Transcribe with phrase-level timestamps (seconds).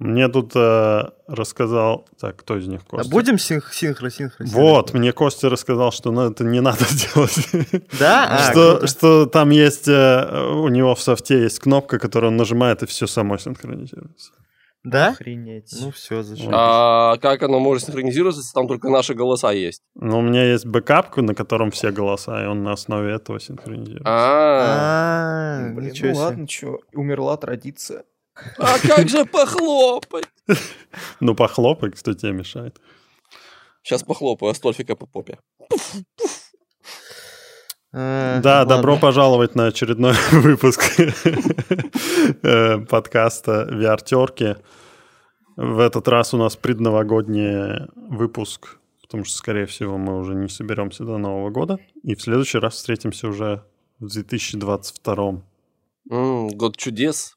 [0.00, 2.06] Мне тут э, рассказал...
[2.18, 3.10] Так, кто из них А Костя?
[3.10, 4.46] будем синх синхро синхро?
[4.46, 7.82] Вот, мне Костя рассказал, что ну, это не надо делать.
[7.98, 8.26] Да?
[8.30, 8.86] А, что, круто.
[8.86, 13.06] что там есть, э, у него в софте есть кнопка, которую он нажимает, и все
[13.06, 14.32] само синхронизируется.
[14.84, 15.08] Да?
[15.08, 15.70] Охренеть.
[15.78, 16.48] Ну все, зачем?
[16.50, 19.82] А как оно может синхронизироваться, если там только наши голоса есть?
[19.94, 24.04] Но у меня есть бэкап, на котором все голоса, и он на основе этого синхронизируется.
[24.06, 28.04] А, А, Блин, ну ладно, что, умерла традиция.
[28.58, 30.24] А как же похлопать?
[31.20, 32.80] Ну, похлопай, кто тебе мешает.
[33.82, 35.38] Сейчас похлопаю Астольфика по попе.
[37.92, 40.82] А, Да, добро пожаловать на очередной выпуск
[42.42, 44.56] э, подкаста VR-терки.
[45.56, 51.04] В этот раз у нас предновогодний выпуск, потому что, скорее всего, мы уже не соберемся
[51.04, 51.78] до Нового года.
[52.02, 53.64] И в следующий раз встретимся уже
[53.98, 55.42] в 2022.
[56.10, 57.36] М, Год чудес.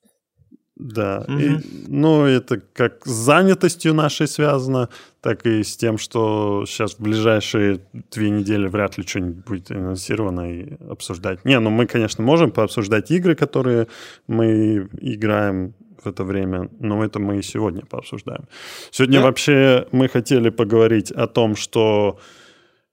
[0.76, 1.24] Да.
[1.28, 1.40] Мгм.
[1.40, 4.90] И, ну, это как с занятостью нашей связано,
[5.22, 7.80] так и с тем, что сейчас в ближайшие
[8.12, 11.46] две недели вряд ли что-нибудь будет анонсировано и обсуждать.
[11.46, 13.88] Не, ну мы, конечно, можем пообсуждать игры, которые
[14.28, 18.48] мы играем в это время, но это мы и сегодня пообсуждаем.
[18.92, 19.26] Сегодня Да.
[19.26, 22.20] вообще мы хотели поговорить о том, что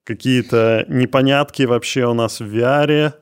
[0.05, 3.15] какие-то непонятки вообще у нас в VR,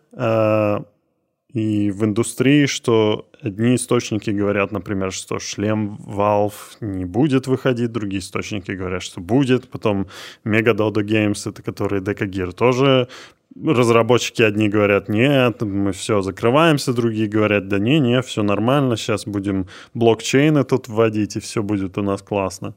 [1.52, 8.20] и в индустрии, что одни источники говорят, например, что шлем Valve не будет выходить, другие
[8.20, 10.08] источники говорят, что будет, потом
[10.44, 13.08] Megadodo Games, это которые Deca Gear, тоже
[13.56, 19.26] разработчики одни говорят, нет, мы все закрываемся, другие говорят, да не, не, все нормально, сейчас
[19.26, 22.74] будем блокчейны тут вводить, и все будет у нас классно.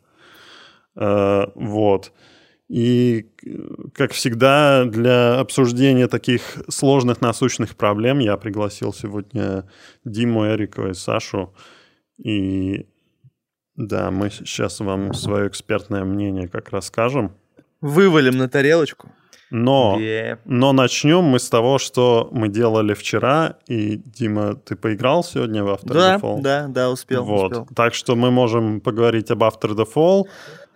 [0.96, 2.14] Э, Вот.
[2.72, 3.28] И,
[3.94, 9.66] как всегда, для обсуждения таких сложных насущных проблем я пригласил сегодня
[10.06, 11.54] Диму, Эрику и Сашу.
[12.18, 12.88] И
[13.76, 17.34] да, мы сейчас вам свое экспертное мнение как расскажем.
[17.82, 19.10] Вывалим на тарелочку.
[19.54, 20.40] Но, Е.
[20.46, 23.58] но начнем мы с того, что мы делали вчера.
[23.68, 26.42] И, Дима, ты поиграл сегодня в After Да, the Fall?
[26.42, 27.52] да, да, успел, Вот.
[27.52, 27.68] успел.
[27.76, 30.24] Так что мы можем поговорить об After the Fall.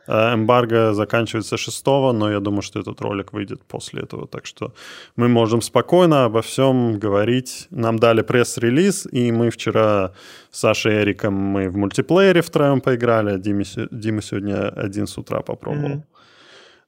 [0.07, 4.27] Э, Эмбарго заканчивается 6 но я думаю, что этот ролик выйдет после этого.
[4.27, 4.73] Так что
[5.15, 7.67] мы можем спокойно обо всем говорить.
[7.71, 10.11] Нам дали пресс-релиз, и мы вчера
[10.51, 15.41] с Сашей и Эриком мы в мультиплеере втроем поиграли, Дима, Дима сегодня один с утра
[15.41, 15.89] попробовал.
[15.89, 16.03] Мгм.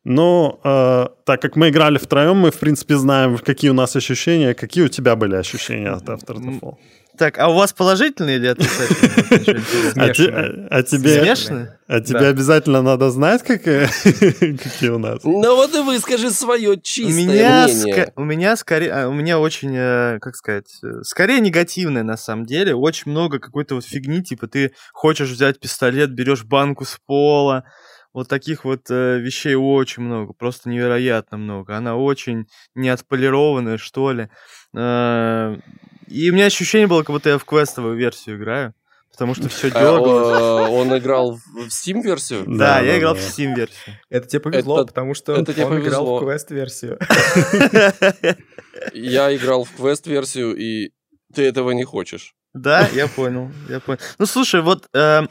[0.04, 4.54] Но э, так как мы играли втроем, мы, в принципе, знаем, какие у нас ощущения.
[4.54, 6.76] Какие у тебя были ощущения от After the Fall?
[7.18, 8.88] Так, а у вас положительные или интересного.
[9.98, 11.72] А, а тебе...
[11.88, 15.24] А тебе обязательно надо знать, э, какие у нас.
[15.24, 18.12] Ну вот и выскажи свое чистое мнение.
[18.18, 22.46] у меня скорее, а, у меня очень, э, как сказать, э, скорее негативное на самом
[22.46, 22.76] деле.
[22.76, 27.64] Очень много какой-то вот фигни, типа ты хочешь взять пистолет, берешь банку с пола.
[28.14, 31.78] Вот таких вот э, вещей очень много, просто невероятно много.
[31.78, 34.30] Она очень неотполированная, что ли.
[34.76, 35.56] Э,
[36.08, 38.74] и у меня ощущение было, как будто я в квестовую версию играю,
[39.12, 40.70] потому что все А, дергалось.
[40.72, 42.44] Он играл в Steam-версию?
[42.48, 43.96] Да, я играл в Steam-версию.
[44.10, 47.00] Это тебе повезло, потому что он играл в квест-версию.
[48.94, 50.92] Я играл в квест-версию, и
[51.34, 52.34] ты этого не хочешь.
[52.54, 54.00] Да, я понял, я понял.
[54.18, 55.22] Ну, слушай, вот э,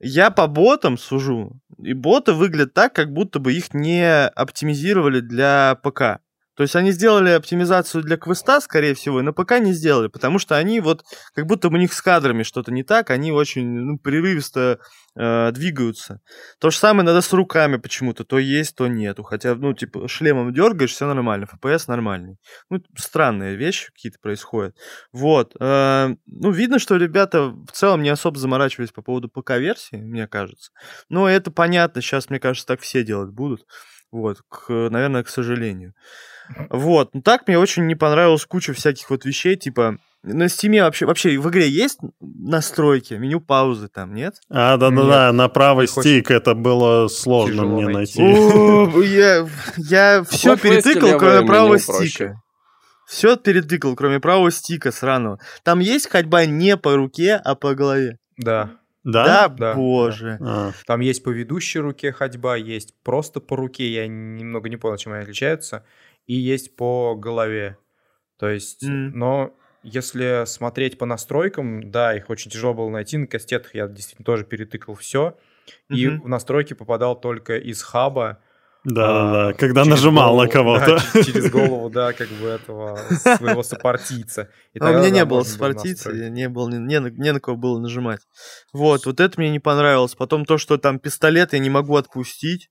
[0.00, 5.78] я по ботам сужу, и боты выглядят так, как будто бы их не оптимизировали для
[5.82, 6.21] ПК.
[6.54, 10.38] То есть они сделали оптимизацию для квеста, скорее всего, и на ПК не сделали, потому
[10.38, 11.04] что они вот,
[11.34, 14.78] как будто у них с кадрами что-то не так, они очень ну, прерывисто
[15.16, 16.20] э, двигаются.
[16.58, 19.22] То же самое надо с руками почему-то, то есть, то нету.
[19.22, 22.36] Хотя, ну, типа, шлемом дергаешь, все нормально, FPS нормальный.
[22.68, 24.76] Ну, странные вещи какие-то происходят.
[25.12, 25.54] Вот.
[25.58, 30.70] э, ну, видно, что ребята в целом не особо заморачивались по поводу ПК-версии, мне кажется.
[31.08, 33.66] Но это понятно, сейчас, мне кажется, так все делать будут.
[34.10, 35.94] Вот, к, наверное, к сожалению.
[36.70, 37.14] Вот.
[37.14, 39.98] Ну, так мне очень не понравилась куча всяких вот вещей, типа...
[40.24, 44.36] На стиме вообще, вообще в игре есть настройки, меню паузы там, нет?
[44.48, 48.22] А, да-да-да, на правый стик это было сложно тяжело мне найти.
[48.22, 52.40] О, я, я все перетыкал, кроме правого стика.
[53.08, 55.40] Все перетыкал, кроме правого стика сраного.
[55.64, 58.18] Там есть ходьба не по руке, а по голове.
[58.36, 58.70] Да.
[59.04, 59.48] Да?
[59.48, 60.38] Да, боже.
[60.40, 64.96] А, Там есть по ведущей руке ходьба, есть просто по руке, я немного не понял,
[64.96, 65.84] чем они отличаются,
[66.26, 67.76] и есть по голове.
[68.38, 69.10] То есть, М.
[69.18, 74.24] но если смотреть по настройкам, да, их очень тяжело было найти, на кастетах я действительно
[74.24, 75.36] тоже перетыкал все,
[75.88, 76.22] и Мгм.
[76.22, 78.40] в настройки попадал только из хаба,
[78.84, 80.86] Да-да-да, а, когда через нажимал на голову, кого-то.
[81.14, 82.98] да, через голову, да, как бы этого
[83.36, 84.50] своего сопартийца.
[84.74, 86.32] И А у меня да, не было спортицы, настроить.
[86.32, 88.20] не, было, не, не на, не на кого было нажимать.
[88.72, 90.16] Вот, вот это мне не понравилось.
[90.16, 92.70] Потом то, что там пистолет я не могу отпустить.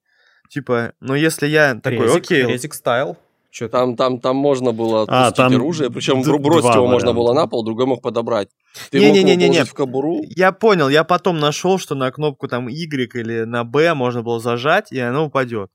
[0.49, 3.17] Типа, но если я такой, Резик, окей, Резик стайл.
[3.53, 7.11] Что Там, там, там можно было А, отпустить там оружие, причем д- бросить его можно
[7.13, 7.41] было варианта.
[7.41, 8.47] на пол, другой мог подобрать.
[8.91, 9.47] Ты мог его Не-не-не-не-не.
[9.55, 10.21] положить в кобуру.
[10.37, 14.39] я понял, я потом нашел, что на кнопку там Y или на B можно было
[14.39, 15.69] зажать, и оно упадет.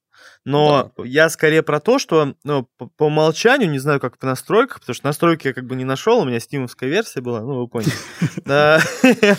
[0.45, 4.79] Но я скорее про то, что ну, по, по умолчанию, не знаю, как по настройках,
[4.81, 7.69] потому что настройки я как бы не нашел, у меня стимовская версия была, ну, вы
[7.69, 7.93] поняли.
[8.45, 8.81] Да.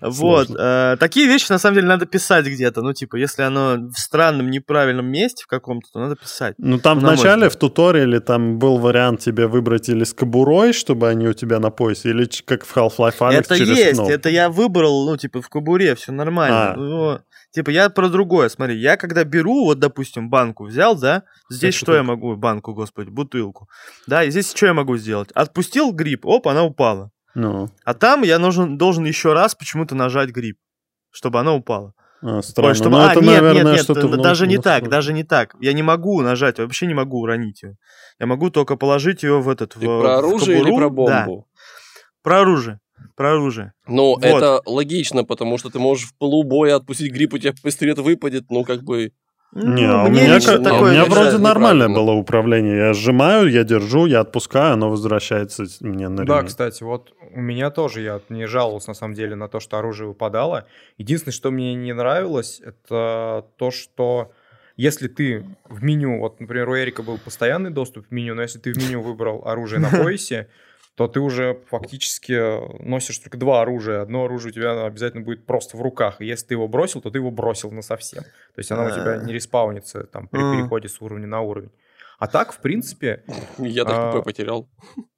[0.00, 0.48] Вот.
[0.50, 2.82] э, Такие вещи, на самом деле, надо писать где-то.
[2.82, 6.54] Ну, типа, если оно в странном, неправильном месте в каком-то, то надо писать.
[6.58, 11.28] Ну, там вначале в туториале там был вариант тебе выбрать или с кобурой, чтобы они
[11.28, 15.16] у тебя на поясе, или как в Half-Life Alyx Это есть, это я выбрал, ну,
[15.16, 17.22] типа, в кобуре, все нормально.
[17.58, 21.92] Типа, я про другое, смотри, я когда беру, вот, допустим, банку взял, да, здесь что
[21.92, 23.68] я могу, банку, господи, бутылку,
[24.06, 25.32] да, и здесь что я могу сделать?
[25.34, 27.10] Отпустил гриб, оп, она упала.
[27.34, 30.56] Ну, А там я нужен, должен еще раз почему-то нажать гриб,
[31.10, 31.94] чтобы она упала.
[32.22, 32.68] а, странно.
[32.68, 32.90] Ой, чтобы...
[32.90, 34.90] Ну, а, это, нет, наверное, нет, нет, в даже не так, настройке.
[34.90, 35.56] даже не так.
[35.58, 37.76] Я не могу нажать, вообще не могу уронить ее.
[38.20, 39.74] Я могу только положить ее в этот...
[39.74, 40.90] Ты в, про в оружие или кобуру.
[40.90, 41.48] про Да, бомбу?
[42.22, 42.78] про оружие.
[43.16, 43.72] Про оружие.
[43.86, 44.24] Ну, Вот.
[44.24, 48.64] это логично, потому что ты можешь в полубоя отпустить грипп, у тебя пистолет выпадет, ну,
[48.64, 49.12] как бы...
[49.52, 52.10] Не, Ну, а у мне меня, как- а у такое меня не вроде нормальное было
[52.12, 52.76] управление.
[52.76, 56.46] Я сжимаю, я держу, я отпускаю, оно возвращается мне на Да, ремень.
[56.48, 60.06] кстати, вот у меня тоже, я не жаловался на самом деле на то, что оружие
[60.08, 60.66] выпадало.
[60.98, 64.32] Единственное, что мне не нравилось, это то, что
[64.76, 68.58] если ты в меню, вот, например, у Эрика был постоянный доступ в меню, но если
[68.58, 70.48] ты в меню выбрал оружие на поясе,
[70.98, 74.02] то ты уже фактически носишь только два оружия.
[74.02, 76.20] Одно оружие у тебя обязательно будет просто в руках.
[76.20, 78.24] И если ты его бросил, то ты его бросил на совсем.
[78.24, 79.16] То есть оно у тебя А.
[79.24, 81.70] не респаунится там при переходе с уровня на уровень.
[82.18, 83.22] А так, в принципе,
[83.58, 84.68] Я так А, ТП потерял.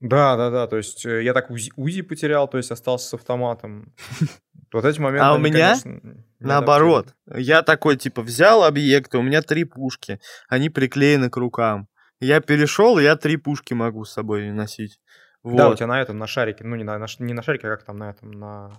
[0.01, 0.67] да, да, да.
[0.67, 3.95] То есть э, я так УЗИ, УЗИ потерял, то есть остался с автоматом.
[4.73, 5.25] Вот эти моменты.
[5.25, 7.15] А у они, меня конечно, Наоборот.
[7.35, 10.21] Я такой, типа, взял объекты, у меня три пушки.
[10.49, 11.89] Они приклеены к рукам.
[12.21, 15.01] Я перешел, я три пушки могу с собой носить.
[15.43, 15.57] Вот.
[15.57, 17.71] Да, у тебя на этом, на шарике, ну не на, на не на шарике, а
[17.77, 18.73] как там на этом, на...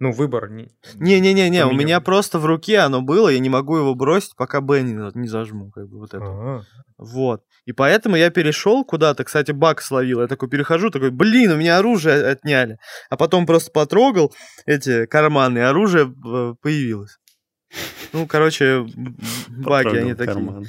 [0.00, 0.48] Ну, выбор.
[0.50, 0.70] Не...
[0.94, 4.62] Не-не-не-не, по у меня просто в руке оно было, я не могу его бросить, пока
[4.62, 6.24] Б не, не зажму, как бы вот это.
[6.24, 6.64] Ага.
[6.96, 7.42] Вот.
[7.66, 10.22] И поэтому я перешел куда-то, кстати, бак словил.
[10.22, 12.78] Я такой перехожу, такой, блин, у меня оружие отняли.
[13.10, 14.32] А потом просто потрогал
[14.64, 17.18] эти карманы, и оружие э, появилось.
[18.14, 19.14] Ну, короче, б-
[19.48, 20.34] баки, Потрогал они такие.
[20.34, 20.66] карман.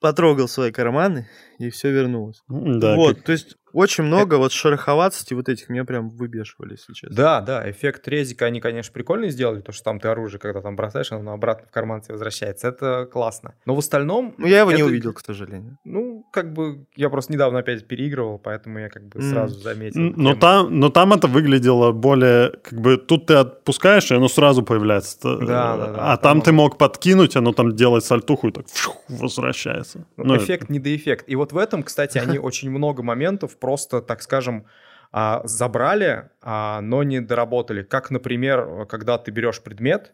[0.00, 1.28] Потрогал свои карманы,
[1.58, 2.42] и все вернулось.
[2.50, 6.92] М, Да, вот, то есть очень много вот шероховатости вот этих меня прям выбешивали, если
[6.92, 7.16] честно.
[7.16, 10.76] Да, да, эффект резика они, конечно, прикольно сделали, то, что там ты оружие, когда там
[10.76, 12.68] бросаешь, оно обратно в карман тебе возвращается.
[12.68, 13.54] Это классно.
[13.66, 14.34] Но в остальном...
[14.38, 15.78] Ну, я его не это- увидел, к сожалению.
[15.84, 20.00] Ну, как бы, я просто недавно опять переигрывал, поэтому я как бы сразу заметил.
[20.00, 20.40] Н- Но тему.
[20.40, 25.18] там, но там это выглядело более, как бы, тут ты отпускаешь, и оно сразу появляется.
[25.20, 28.52] Т- Да, да, да, А там там ты мог подкинуть, оно там делает сальтуху и
[28.52, 30.06] так фью, возвращается.
[30.16, 31.24] Ну, Ну, эффект не до эффект.
[31.28, 34.64] И вот в этом, кстати, они очень много моментов просто, так скажем,
[35.10, 37.82] а, забрали, а, но не доработали.
[37.82, 40.12] Как, например, когда ты берешь предмет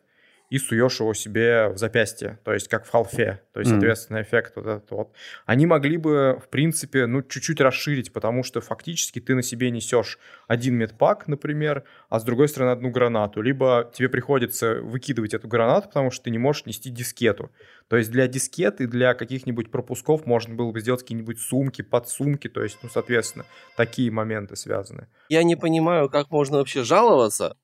[0.53, 4.53] и суешь его себе в запястье, то есть как в халфе, то есть, соответственно, эффект
[4.57, 5.13] вот этот вот.
[5.47, 10.19] Они могли бы, в принципе, ну, чуть-чуть расширить, потому что фактически ты на себе несешь
[10.49, 15.89] один медпак, например, а с другой стороны одну гранату, либо тебе приходится выкидывать эту гранату,
[15.89, 17.51] потому что ты не можешь нести дискету.
[17.89, 22.49] То есть для дискет и для каких-нибудь пропусков можно было бы сделать какие-нибудь сумки, подсумки,
[22.49, 25.07] то есть, ну, соответственно, такие моменты связаны.
[25.31, 27.57] Я не понимаю, как можно вообще жаловаться,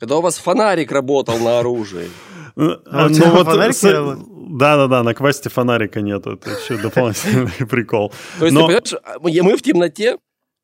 [0.00, 2.08] когда у вас фонарик работал на оружии.
[2.56, 2.60] э,
[2.90, 4.56] А у ну тебя вот фонарик?
[4.58, 8.12] Да-да-да, на квесте фонарика нету, это еще дополнительный прикол.
[8.38, 8.80] То есть, Но- ты
[9.20, 10.18] понимаешь, мы в темноте,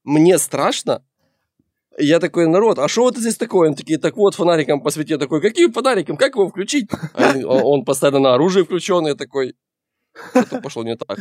[0.04, 1.02] мне страшно,
[1.99, 3.68] я такой, народ, а что это здесь такое?
[3.68, 5.12] Они такие, так вот, фонариком посвети.
[5.12, 6.16] Я такой, каким фонариком?
[6.16, 6.88] Как его включить?
[7.14, 9.06] А он постоянно на оружие включен.
[9.06, 9.54] Я такой,
[10.30, 11.18] что-то пошло не так.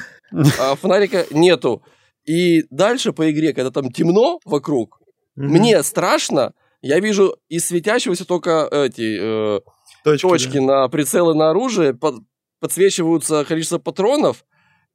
[0.59, 1.81] А фонарика нету.
[2.23, 4.99] И дальше по игре, когда там темно вокруг,
[5.35, 5.47] Мгм.
[5.53, 6.53] мне страшно.
[6.81, 9.59] Я вижу из светящегося только эти э,
[10.03, 10.61] точки, точки да.
[10.63, 12.23] на прицелы на оружие, под-
[12.59, 14.45] подсвечиваются количество патронов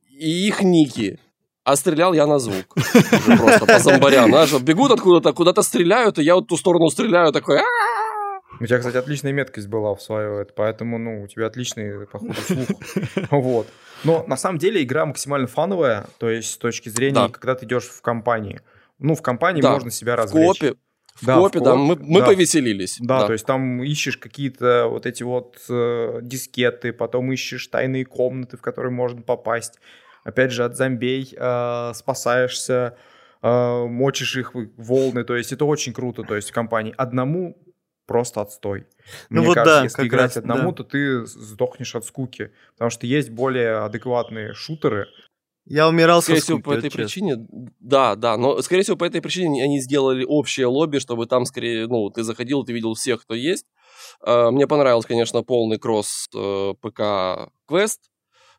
[0.09, 1.19] и их ники.
[1.65, 2.77] А стрелял я на звук.
[2.77, 4.29] Уже просто по зомбарям.
[4.29, 7.61] Знаешь, бегут откуда-то, куда-то стреляют, и я вот ту сторону стреляю, такой...
[8.61, 12.35] У тебя, кстати, отличная меткость была в свое, это, поэтому, ну, у тебя отличный, походу,
[12.35, 12.69] слух.
[13.31, 13.67] Вот.
[14.05, 17.29] Но на самом деле игра максимально фановая, то есть с точки зрения, Да.
[17.31, 18.61] когда ты идешь в компании.
[18.99, 20.61] Ну, в компании Да, можно себя В развлечь.
[21.21, 22.27] В Да, в копе, да, мы, мы да.
[22.27, 22.97] повеселились.
[23.01, 28.57] Да, то есть там ищешь какие-то вот эти вот э, дискеты, потом ищешь тайные комнаты,
[28.57, 29.79] в которые можно попасть.
[30.25, 32.97] Опять же, от зомбей э, спасаешься,
[33.43, 35.23] э, мочишь их волны.
[35.23, 36.25] То есть это очень круто.
[36.25, 37.57] То есть в компании одному
[38.07, 38.87] просто отстой.
[39.31, 40.77] Ну Мне вот кажется, да, если играть раз, одному, да.
[40.77, 42.51] то ты сдохнешь от скуки.
[42.73, 45.07] Потому что есть более адекватные шутеры.
[45.67, 47.05] Я умирал со Скорее всего, по этой честно.
[47.05, 47.37] причине,
[47.81, 51.87] да, да, но, скорее всего, по этой причине они сделали общее лобби, чтобы там, скорее,
[51.87, 53.65] ну, ты заходил, ты видел всех, кто есть.
[54.23, 58.01] А, Мне понравился, конечно, полный кросс э, ПК-квест,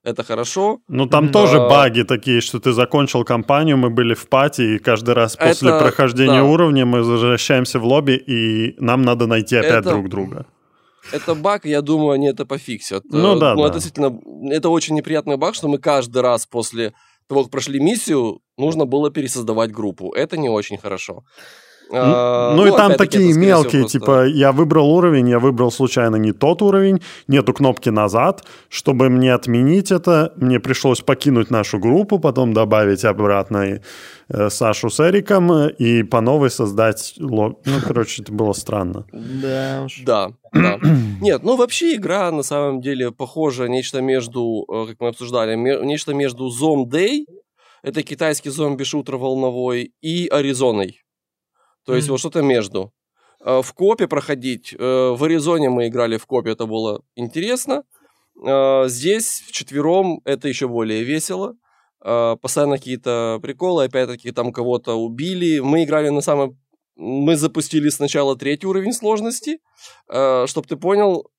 [0.03, 0.79] это хорошо.
[0.87, 1.33] Ну, там Мгм.
[1.33, 1.69] тоже А.
[1.69, 5.79] баги такие, что ты закончил кампанию, мы были в пати, и каждый раз после Это-
[5.79, 6.43] прохождения да.
[6.43, 10.45] уровня мы возвращаемся в лобби, и нам надо найти опять Это- друг друга.
[11.11, 13.03] Это баг, я думаю, они это пофиксят.
[13.09, 13.67] Ну Э, да, Ну, да.
[13.69, 14.19] это действительно,
[14.51, 16.93] это очень неприятный баг, что мы каждый раз после
[17.27, 20.11] того, как прошли миссию, нужно было пересоздавать группу.
[20.13, 21.23] Это не очень хорошо.
[21.91, 25.37] А, ну, и там опять-таки, такие это, всего, мелкие, просто- типа, я выбрал уровень, я
[25.37, 28.43] выбрал случайно не тот уровень, нету кнопки назад.
[28.69, 33.79] Чтобы мне отменить это, мне пришлось покинуть нашу группу, потом добавить обратно и,
[34.29, 37.61] э, Сашу с Эриком э, и по новой создать лоб.
[37.65, 39.05] Ну, короче, это было странно.
[39.13, 40.01] Да уж.
[40.03, 40.79] Да, да.
[41.21, 46.13] Нет, ну вообще игра на самом деле похожа нечто между, э, как мы обсуждали, нечто
[46.13, 47.25] между Zomday,
[47.83, 51.01] это китайский зомби-шутер волновой, и Аризоной.
[51.85, 52.91] То есть вот что-то между.
[53.43, 54.73] Э, В копе проходить.
[54.73, 57.83] э, В Аризоне мы играли в копе, это было интересно.
[58.87, 61.55] Здесь вчетвером это еще более весело.
[62.01, 65.59] Постоянно какие-то приколы, опять-таки там кого-то убили.
[65.59, 66.59] Мы играли на самом...
[66.95, 69.59] Мы запустили сначала третий уровень сложности.
[70.07, 71.29] Чтобы ты понял,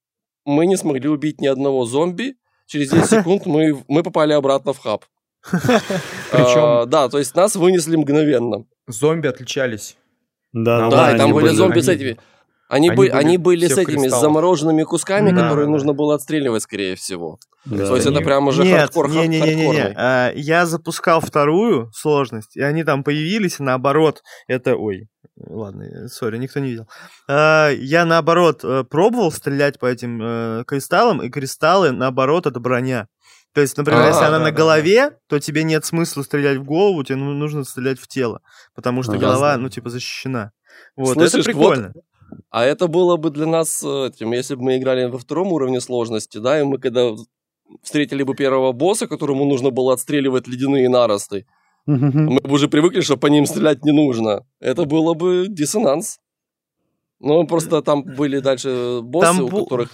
[0.44, 2.34] мы не смогли убить ни одного зомби.
[2.66, 5.04] Через 10 секунд мы, мы попали обратно в хаб.
[5.50, 8.64] Причем- Э, Да, то есть нас вынесли мгновенно.
[8.86, 9.96] Зомби отличались.
[10.52, 12.18] Да, Да, да, Да, и там были зомби с этими.
[12.68, 15.70] Они, они были, были они были с этими, с замороженными кусками, Да, которые да.
[15.70, 17.38] нужно было отстреливать, скорее всего.
[17.64, 17.86] Да.
[17.86, 19.94] То есть Они- это прям уже Нет, хардкор, не, не, не, не, хардкорный.
[19.96, 25.06] А, Я запускал вторую сложность, и они там появились, и наоборот, это, ой,
[25.38, 26.88] ладно, э, sorry, никто не видел.
[27.28, 33.08] А, Я наоборот э, пробовал стрелять по этим э, кристаллам, и кристаллы наоборот это броня.
[33.52, 36.58] То есть, например, А, если она да, на да, голове, то тебе нет смысла стрелять
[36.58, 38.40] в голову, тебе ну- нужно стрелять в тело,
[38.74, 39.20] потому что Ага.
[39.20, 40.52] голова, ну типа защищена.
[40.94, 41.92] Вот, Слышишь, это прикольно.
[42.50, 46.38] А это было бы для нас этим, если бы мы играли во втором уровне сложности,
[46.38, 47.12] да, и мы когда
[47.82, 51.46] встретили бы первого босса, которому нужно было отстреливать ледяные наросты.
[51.86, 54.44] Мы бы уже привыкли, что по ним стрелять не нужно.
[54.60, 56.18] Это было бы диссонанс.
[57.20, 59.90] Ну, просто там были дальше боссы, Там у бу- которых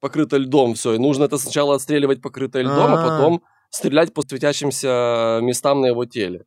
[0.00, 0.94] покрыто льдом все.
[0.94, 3.08] И нужно это сначала отстреливать покрытое льдом, а А.
[3.08, 6.44] потом стрелять по светящимся местам на его теле.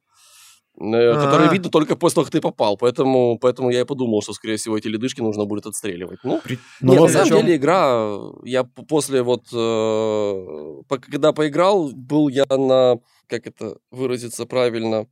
[0.79, 1.53] Э, Которые А.
[1.53, 2.77] видно только после того, как ты попал.
[2.77, 6.19] Поэтому, поэтому я и подумал, что, скорее всего, эти ледышки нужно будет отстреливать.
[6.24, 10.81] Ну, При- Ну нет, вот на самом деле игра, я после вот, э,
[11.12, 15.07] когда поиграл, был я на, как это выразиться правильно,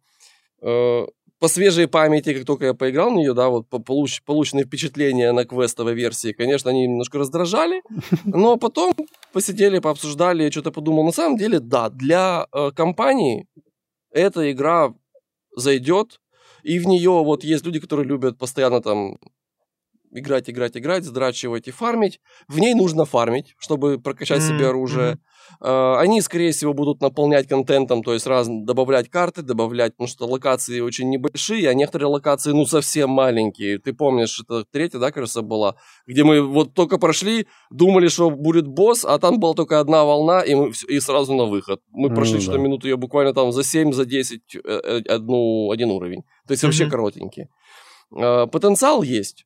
[0.62, 1.06] э,
[1.38, 5.32] по свежей памяти, как только я поиграл в нее, да, вот по получ- полученные впечатления
[5.34, 7.82] на квестовой версии, конечно, они немножко раздражали,
[8.26, 8.94] но потом
[9.34, 13.48] посидели, пообсуждали, я что-то подумал, на самом деле, да, для э, компании
[14.12, 14.94] эта игра
[15.56, 16.20] зайдет,
[16.64, 19.18] и в нее вот есть люди, которые любят постоянно там
[20.18, 22.20] играть, играть, играть, сдрачивать и фармить.
[22.48, 25.18] В ней нужно фармить, чтобы прокачать Мгм, себе оружие.
[25.62, 30.26] Э, Они, скорее всего, будут наполнять контентом, то есть раз добавлять карты, добавлять, ну что
[30.26, 33.78] локации очень небольшие, а некоторые локации, ну, совсем маленькие.
[33.78, 35.76] Ты помнишь, это третья, да, кажется, была,
[36.08, 40.42] где мы вот только прошли, думали, что будет босс, а там была только одна волна,
[40.42, 41.80] и, мы, и сразу на выход.
[41.92, 42.42] Мы Ну прошли да.
[42.42, 46.24] что-то минуту ее буквально там за 7, за 10, э, э, одну, один уровень.
[46.48, 46.92] То есть вообще Мгм.
[46.92, 47.50] коротенькие.
[48.18, 49.45] Э, Потенциал есть.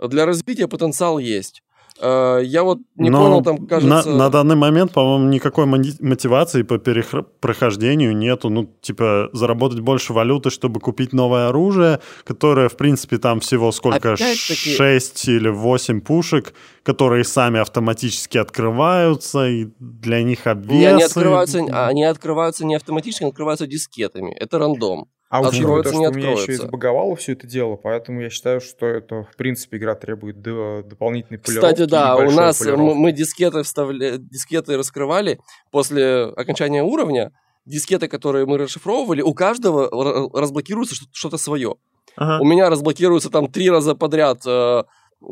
[0.00, 1.62] Для развития потенциал есть.
[2.00, 4.08] Э, Я вот не Но понял, там, кажется...
[4.10, 8.50] на, на данный момент, по-моему, никакой мотивации по перех- прохождению нету.
[8.50, 14.12] Ну, типа, заработать больше валюты, чтобы купить новое оружие, которое, в принципе, там всего сколько?
[14.12, 20.86] Опять-таки- 6 или 8 пушек, которые сами автоматически открываются, и для них Не, обвесы.
[20.86, 24.32] они открываются, а, они открываются не автоматически, они открываются дискетами.
[24.38, 25.08] Это рандом.
[25.30, 26.62] А учитывая то, Откроется, что не у меня еще и откроется.
[26.66, 31.38] забаговало все это дело, поэтому я считаю, что это, в принципе, игра требует до- дополнительной
[31.38, 31.74] полировки.
[31.74, 34.16] Кстати, да, у нас мы, мы дискеты вставля...
[34.16, 35.38] дискеты раскрывали
[35.70, 37.32] после окончания уровня.
[37.66, 41.74] Дискеты, которые мы расшифровывали, у каждого разблокируется что- что-то свое.
[42.16, 42.42] Ага.
[42.42, 44.84] У меня разблокируется там три раза подряд э,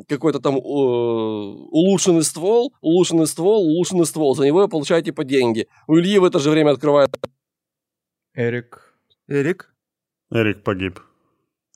[0.07, 4.37] какой-то там э, улучшенный ствол, улучшенный ствол, улучшенный ствол.
[4.37, 5.67] За него я получаю типа деньги.
[5.87, 7.17] У Ильи в это же время открывает
[8.35, 8.95] Эрик.
[9.29, 9.73] Эрик?
[10.30, 11.00] Эрик погиб.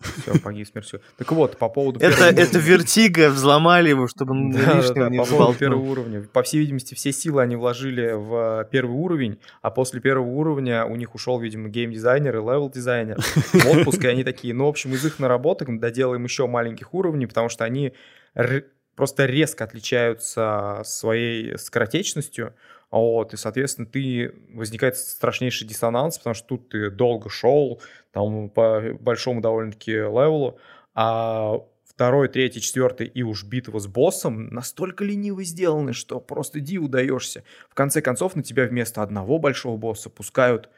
[0.00, 1.02] Все, погиб смертью.
[1.18, 5.10] Так вот, по поводу Это, это вертига, взломали его, чтобы он Да, да, лишнего да,
[5.10, 6.22] не по поводу первого уровня.
[6.22, 10.96] По всей видимости, все силы они вложили в первый уровень, а после первого уровня у
[10.96, 15.04] них ушел, видимо, геймдизайнер и левел-дизайнер в отпуск, и они такие, ну, в общем, из
[15.04, 17.92] их наработок мы доделаем еще маленьких уровней, потому что они
[18.34, 18.64] р-
[18.96, 22.54] просто резко отличаются своей скоротечностью,
[22.90, 27.80] вот, и, соответственно, ты возникает страшнейший диссонанс, потому что тут ты долго шел,
[28.12, 30.58] там по большому довольно-таки левелу,
[30.94, 36.88] а второй, третий, четвертый и уж битва с боссом настолько лениво сделаны, что просто диву
[36.88, 37.44] даешься.
[37.68, 40.70] В конце концов, на тебя вместо одного большого босса пускают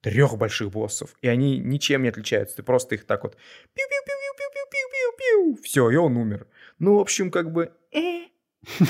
[0.00, 2.56] трех больших боссов, и они ничем не отличаются.
[2.56, 3.36] Ты просто их так вот
[3.74, 6.46] пиу-пиу-пиу-пиу-пиу-пиу-пиу, все, и он умер.
[6.78, 7.70] Ну, в общем, как бы...
[7.92, 8.31] э.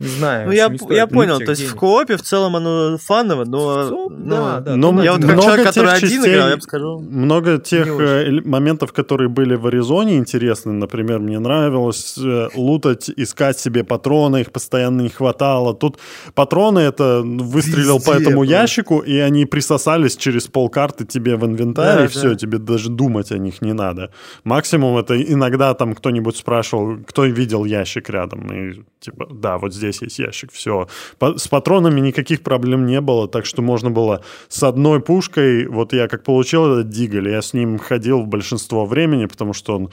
[0.00, 0.46] Не знаю.
[0.46, 3.88] Ну, я, я понял, то есть в коопе в целом оно фаново, но...
[3.88, 4.76] Но- да, да.
[4.76, 7.00] Но Ну, Я вот много как человек, тех который один играл, я бы сказал...
[7.00, 10.72] Много тех э, моментов, которые были в Аризоне, интересны.
[10.72, 15.72] Например, мне нравилось э, лутать, искать себе патроны, их постоянно не хватало.
[15.72, 15.98] Тут
[16.34, 21.98] патроны это ну, выстрелил по этому ящику, и они присосались через полкарты тебе в инвентарь,
[21.98, 22.34] Да, и все, да.
[22.34, 24.10] тебе даже думать о них не надо.
[24.42, 30.02] Максимум это иногда там кто-нибудь спрашивал, кто видел ящик рядом, и типа, да, вот здесь
[30.02, 30.88] есть ящик, все.
[31.20, 36.08] с патронами никаких проблем не было, так что можно было с одной пушкой, вот я
[36.08, 39.90] как получил этот диголь, я с ним ходил в большинство времени, потому что он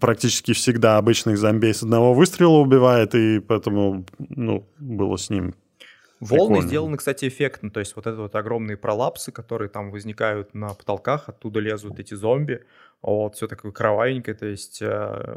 [0.00, 5.54] практически всегда обычных зомбей с одного выстрела убивает, и поэтому, ну, было с ним
[6.20, 6.68] Волны Прикольно.
[6.68, 7.70] сделаны, кстати, эффектно.
[7.70, 12.14] То есть вот это вот огромные пролапсы, которые там возникают на потолках, оттуда лезут эти
[12.14, 12.64] зомби.
[13.02, 15.36] Вот, все такое кровавенькое, то есть э,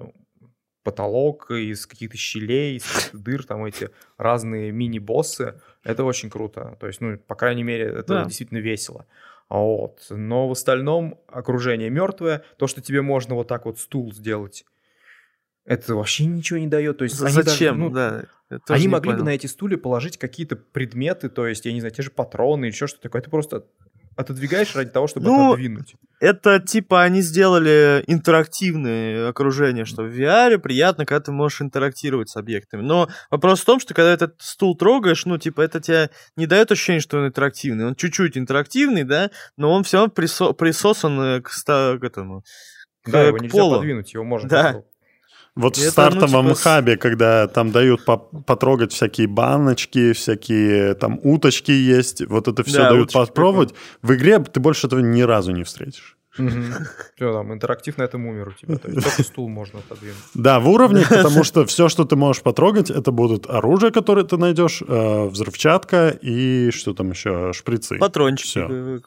[0.83, 5.61] потолок из каких-то щелей, из каких-то дыр, там эти разные мини-боссы.
[5.83, 6.77] Это очень круто.
[6.79, 8.25] То есть, ну, по крайней мере, это Да.
[8.25, 9.05] действительно весело.
[9.49, 10.05] Вот.
[10.09, 12.43] Но в остальном окружение мертвое.
[12.57, 14.65] То, что тебе можно вот так вот стул сделать,
[15.65, 16.97] это вообще ничего не дает.
[16.97, 17.79] То есть они даже, Зачем?
[17.79, 18.25] ну, да.
[18.69, 19.25] они могли бы понял.
[19.25, 22.71] на эти стулья положить какие-то предметы, то есть, я не знаю, те же патроны или
[22.71, 23.21] еще что-то такое.
[23.21, 23.65] Ты просто
[24.15, 25.95] отодвигаешь ради того, чтобы Ну, отодвинуть.
[26.19, 32.35] Это типа они сделали интерактивное окружение, что в VR приятно, когда ты можешь интерактировать с
[32.37, 32.81] объектами.
[32.81, 36.71] Но вопрос в том, что когда этот стул трогаешь, ну, типа, это тебе не дает
[36.71, 37.85] ощущение, что он интерактивный.
[37.87, 42.43] Он чуть-чуть интерактивный, да, но он все равно присо- присосан э, к, ста- к этому.
[43.03, 43.75] к- Да, его к нельзя полу.
[43.77, 44.63] подвинуть, его можно Да.
[44.63, 44.87] попробовать.
[45.55, 50.13] Вот в Это, ну, стартовом типа, с- хабе, когда там дают по- потрогать всякие баночки,
[50.13, 55.01] всякие там уточки есть, вот это все Да, дают попробовать, в игре ты больше этого
[55.01, 56.17] ни разу не встретишь.
[56.37, 58.73] Все, там, интерактив на этом умер у тебя.
[58.75, 60.15] Есть только стул можно отодвинуть.
[60.33, 64.37] Да, в уровне, потому что все, что ты можешь потрогать, это будут оружие, которое ты
[64.37, 67.97] найдешь, э, взрывчатка и что там еще, шприцы.
[67.97, 68.47] Патрончик.
[68.47, 68.67] Всё.
[68.69, 68.99] э,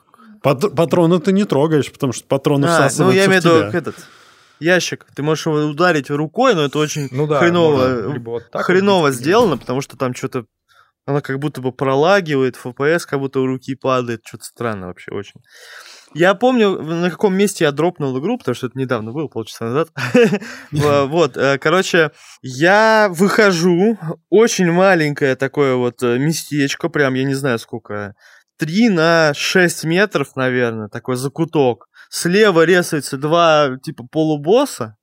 [0.43, 3.47] Пат- патроны ты не трогаешь, потому что патроны А, ну всасываются я имею в в
[3.47, 3.79] виду тебя.
[3.79, 3.95] этот
[4.61, 5.07] ящик.
[5.15, 8.63] Ты можешь его ударить рукой, но это очень Ну да, хреново, можно вот так вот
[8.65, 10.45] хреново либо- сделано, потому что там что-то
[11.07, 15.41] она как будто бы пролагивает, FPS как будто у руки падает, что-то странно вообще очень.
[16.15, 19.89] Я помню, на каком месте я дропнул игру, потому что это недавно было, полчаса назад.
[20.73, 23.99] Во- Вот, э, короче, я выхожу,
[24.31, 28.15] очень маленькое такое вот э, местечко, прям, я не знаю сколько,
[28.59, 31.89] 3 на 6 метров, наверное, такой закуток.
[32.17, 34.97] Слева резаются два, типа, полубосса,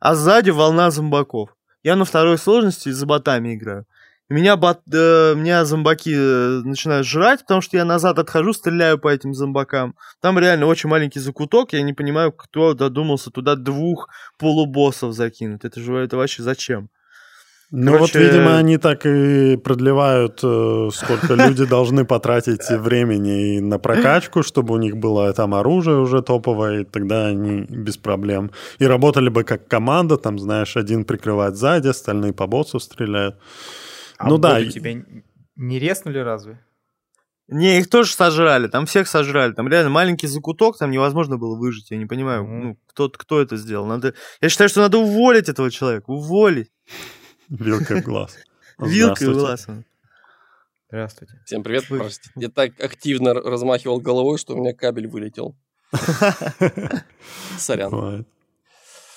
[0.00, 1.56] а сзади волна зомбаков.
[1.82, 3.86] Я на второй сложности за ботами играю.
[4.28, 9.08] Меня, бот, э, меня зомбаки э, начинают жрать, потому что я назад отхожу, стреляю по
[9.08, 9.96] этим зомбакам.
[10.20, 15.64] Там реально очень маленький закуток, я не понимаю, кто додумался туда двух полубоссов закинуть.
[15.64, 16.90] Это же это вообще зачем?
[17.70, 23.78] Ну Короче- вот, видимо, они так и продлевают, э, сколько люди должны потратить времени на
[23.78, 28.50] прокачку, чтобы у них было там оружие уже топовое, и тогда они без проблем.
[28.78, 33.36] И работали бы как команда, там, знаешь, один прикрывает сзади, остальные по боссу стреляют.
[34.16, 35.02] А ну да, тебя
[35.56, 36.58] не резнули разве?
[37.48, 39.52] Не, их тоже сожрали, там всех сожрали.
[39.52, 41.90] Там реально маленький закуток, там невозможно было выжить.
[41.90, 43.86] Я не понимаю, ну, кто, кто это сделал.
[43.86, 44.14] Надо...
[44.42, 46.10] Я считаю, что надо уволить этого человека.
[46.10, 46.70] Уволить.
[47.48, 48.36] Вилкой в глаз.
[48.78, 49.66] Вилкой в глаз.
[50.88, 51.34] Здравствуйте.
[51.44, 51.88] Всем привет.
[51.90, 52.30] Вы- Простите.
[52.36, 55.54] Я так активно размахивал головой, что у меня кабель вылетел.
[57.58, 58.26] Сорян.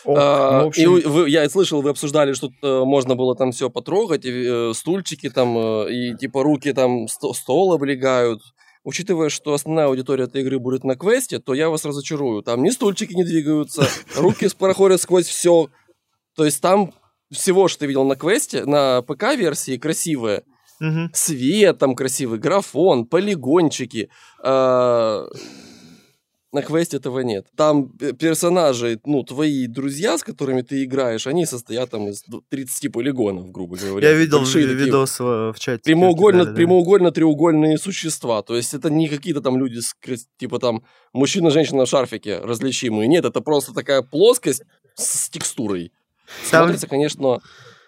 [0.05, 4.25] А, ну, и вы- я слышал, вы обсуждали, что э, можно было там все потрогать,
[4.25, 8.41] и, э, стульчики там, э, и типа руки там сто- стол облегают.
[8.83, 12.41] Учитывая, что основная аудитория этой игры будет на квесте, то я вас разочарую.
[12.41, 15.69] Там ни стульчики не двигаются, руки проходят сквозь все.
[16.35, 16.91] То есть там
[17.31, 20.43] всего, что ты видел на квесте, на ПК-версии красивое.
[20.79, 21.11] Мгм.
[21.13, 24.09] Свет там красивый, графон, полигончики,
[24.43, 25.27] а,
[26.51, 27.47] на квесте этого нет.
[27.55, 32.89] Там персонажи, ну, твои друзья, с которыми ты играешь, они состоят там из ду- 30
[32.89, 34.09] полигонов, грубо говоря.
[34.09, 35.81] Я видел Большие такие видос э, в чате.
[35.83, 36.53] Прямоугольно, да.
[36.53, 38.41] прямоугольно-треугольные существа.
[38.41, 39.95] То есть это не какие-то там люди, с,
[40.37, 43.07] типа там мужчина-женщина в шарфике различимые.
[43.07, 44.63] Нет, это просто такая плоскость
[44.95, 45.93] с, с текстурой.
[46.49, 47.41] Там Смотрится, конечно,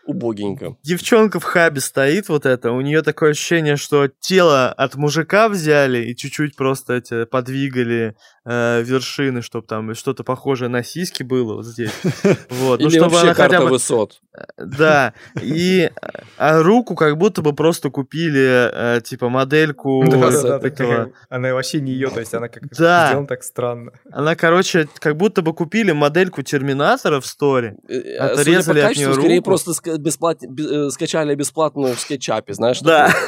[0.06, 0.76] убогенько.
[0.84, 6.04] девчонка в хабе стоит вот это, у нее такое ощущение, что тело от мужика взяли
[6.06, 11.66] и чуть-чуть просто эти подвигали э, вершины, чтобы там что-то похожее на сиськи было вот
[11.66, 11.92] здесь.
[12.50, 14.20] Вот, ну Или чтобы вообще она хотя карта бы высот.
[14.58, 15.90] Да, и
[16.38, 21.54] а руку как будто бы просто купили, э, типа, модельку Да, Вот да, такая- Она
[21.54, 23.08] вообще не ее, то есть она как Да.
[23.10, 23.92] сделана так странно.
[24.12, 27.76] Она, короче, как будто бы купили модельку Терминатора в сторе.
[27.88, 29.46] Э, э, Судя Отрезали от качеству, неё скорее руку.
[29.46, 32.80] просто бесплат- бе- э, скачали бесплатную в скетчапе, знаешь?
[32.82, 33.14] Да.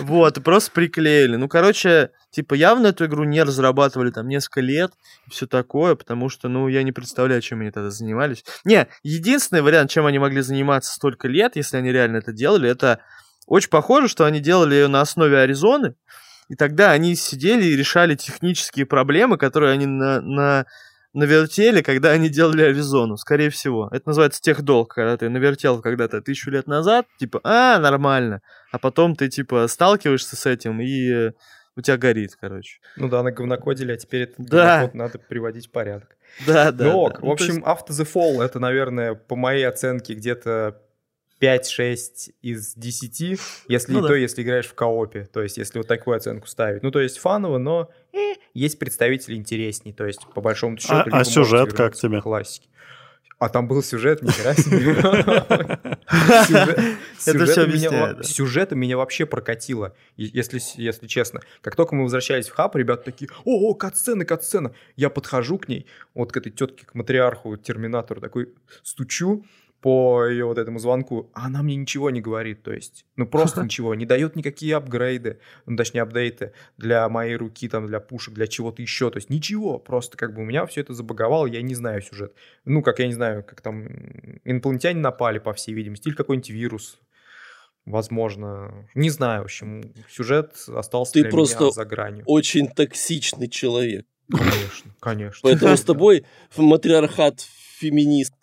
[0.00, 1.36] Вот, просто приклеили.
[1.36, 4.92] Ну, короче, типа, явно эту игру не разрабатывали там несколько лет
[5.30, 8.44] все такое, потому что, ну, я не представляю, чем они тогда занимались.
[8.64, 13.00] Не, единственный вариант, чем они могли заниматься столько лет, если они реально это делали, это
[13.46, 15.94] очень похоже, что они делали ее на основе Аризоны,
[16.48, 20.66] и тогда они сидели и решали технические проблемы, которые они на, на
[21.14, 23.88] навертели, когда они делали Аризону, скорее всего.
[23.92, 29.14] Это называется техдолг, когда ты навертел когда-то тысячу лет назад, типа, а, нормально, а потом
[29.16, 31.32] ты, типа, сталкиваешься с этим, и э,
[31.76, 32.78] у тебя горит, короче.
[32.96, 34.74] Ну да, на говнокодили, а теперь этот Да.
[34.80, 36.16] говнокод надо приводить в порядок.
[36.46, 36.84] Да, да.
[36.86, 37.18] ну ок, да.
[37.20, 40.78] в Ну, то есть- общем, After the Fall это, наверное, по моей оценке где-то
[41.42, 44.08] 5-6 из 10, если Ну и да.
[44.08, 45.24] то, если играешь в коопе.
[45.32, 46.82] То есть, если вот такую оценку ставить.
[46.84, 49.92] Ну, то есть, фаново, но э, есть представители интересней.
[49.92, 50.94] То есть, по большому счету...
[50.94, 52.20] А- а сюжет как тебе?
[52.20, 52.68] Классике.
[53.40, 54.94] А там был сюжет, себе.
[56.46, 56.78] Сюжет-
[57.26, 61.40] Это всё сюжетом меня вообще прокатило, если, если честно.
[61.60, 64.72] Как только мы возвращались в хаб, ребята такие, о, о, катсцена, катсцена.
[64.94, 68.48] Я подхожу к ней, вот к этой тетке, к матриарху, терминатору, такой
[68.84, 69.44] стучу
[69.82, 73.62] по ее вот этому звонку, а она мне ничего не говорит, то есть, ну просто
[73.64, 78.46] ничего, не дает никакие апгрейды, ну точнее апдейты для моей руки, там, для пушек, для
[78.46, 81.74] чего-то еще, то есть ничего, просто как бы у меня все это забаговало, я не
[81.74, 82.32] знаю сюжет.
[82.64, 83.88] Ну, как я не знаю, как там
[84.44, 87.00] инопланетяне напали, по всей видимости, или какой-нибудь вирус,
[87.84, 92.22] возможно, не знаю, в общем, сюжет остался Ты для просто меня за гранью.
[92.26, 94.06] Очень токсичный человек.
[94.30, 95.40] Конечно, конечно.
[95.42, 96.24] Поэтому с тобой
[96.56, 97.40] матриархат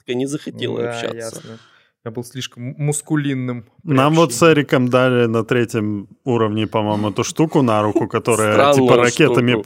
[0.09, 1.15] феминистка не захотела Да, общаться.
[1.17, 1.59] ясно.
[2.05, 3.65] Я был слишком мускулинным.
[3.83, 4.41] Нам вот с.
[4.51, 9.63] Эриком дали на третьем уровне, по-моему, эту штуку на руку, которая типа ракетами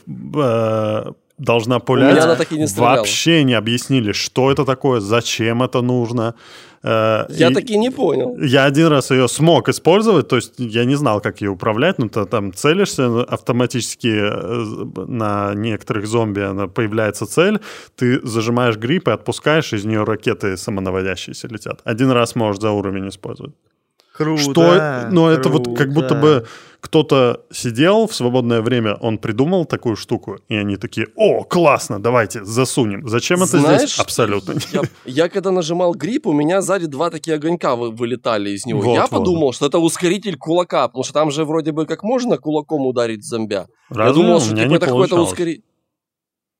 [1.38, 2.24] должна пулять.
[2.24, 2.98] она так и не стреляла.
[2.98, 6.36] Вообще не объяснили, что это такое, зачем это нужно.
[6.86, 8.38] Э, Я и- таки не понял.
[8.40, 12.10] Я один раз ее смог использовать, то есть я не знал, как ее управлять, но
[12.10, 17.60] ты там целишься автоматически э, на некоторых зомби, она появляется цель,
[17.96, 21.80] ты зажимаешь грипп и отпускаешь, из нее ракеты самонаводящиеся летят.
[21.86, 23.54] Один раз можешь за уровень использовать.
[24.14, 24.42] Круто.
[24.42, 25.08] Что?
[25.12, 26.22] Но это вот как будто круто.
[26.22, 26.48] бы
[26.84, 32.44] кто-то сидел в свободное время, он придумал такую штуку, и они такие, о, классно, давайте
[32.44, 33.08] засунем.
[33.08, 34.00] Зачем это Знаешь, здесь?
[34.00, 34.56] Абсолютно.
[34.74, 38.82] Я, я когда нажимал грипп, у меня сзади два такие огонька вы- вылетали из него.
[38.82, 39.12] Вот, я вот.
[39.12, 43.24] подумал, что это ускоритель кулака, потому что там же вроде бы как можно кулаком ударить
[43.24, 43.68] зомбя.
[43.90, 45.64] я Разве думал, у что меня типа, не это какой-то ускоритель.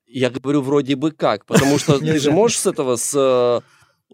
[0.08, 3.62] Я говорю вроде бы как, потому что ты же можешь с этого, с,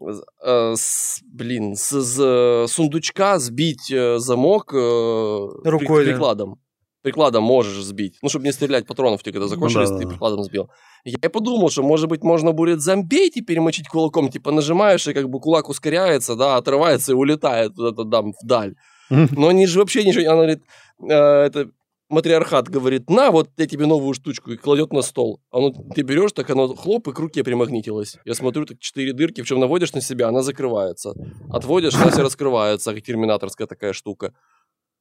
[0.01, 6.11] э, с, блин, с, с, сундучка сбить э, замок э, при- Рукой, да.
[6.11, 6.59] прикладом.
[7.01, 8.17] Прикладом можешь сбить.
[8.21, 10.09] Ну, чтобы не стрелять патронов, ты когда закончились, да, ты да.
[10.09, 10.69] прикладом сбил.
[11.05, 14.29] Я и подумал, что, может быть, можно будет зомбей и перемочить кулаком.
[14.29, 18.75] Типа нажимаешь, и как бы кулак ускоряется, да, отрывается и улетает куда-то там вдаль.
[19.09, 20.25] Но они же вообще ничего.
[20.25, 20.63] Она говорит,
[21.01, 21.69] э, это
[22.09, 25.39] матриархат говорит, на, вот я тебе новую штучку, и кладет на стол.
[25.51, 28.17] А ну, ты берешь, так оно хлоп, и к руке примагнитилось.
[28.25, 31.13] Я смотрю, так четыре дырки, причем наводишь на себя, она закрывается.
[31.51, 34.33] Отводишь, она вся раскрывается, как терминаторская такая штука.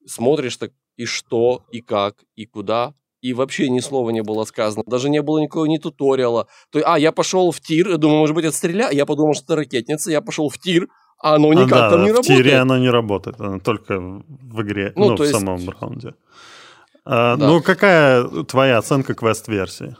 [0.06, 2.94] Смотришь так, и что, и как, и куда.
[3.20, 4.84] И вообще ни слова не было сказано.
[4.86, 6.46] Даже не было никакого ни туториала.
[6.70, 8.90] То, а, я пошел в тир, думаю, может быть, отстреля.
[8.92, 10.10] Я подумал, что это ракетница.
[10.12, 10.86] Я пошел в тир,
[11.20, 12.38] а оно А, никак да, там не в работает.
[12.38, 16.14] тире она не работает, она только в игре, Ну, ну, в есть- самом раунде.
[17.04, 17.46] А, Да.
[17.48, 19.96] Ну, какая твоя оценка квест-версии?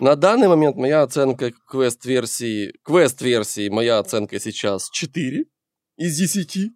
[0.00, 2.72] На данный момент моя оценка квест-версии...
[2.84, 5.44] Квест-версии моя оценка сейчас 4
[5.98, 6.70] из 10.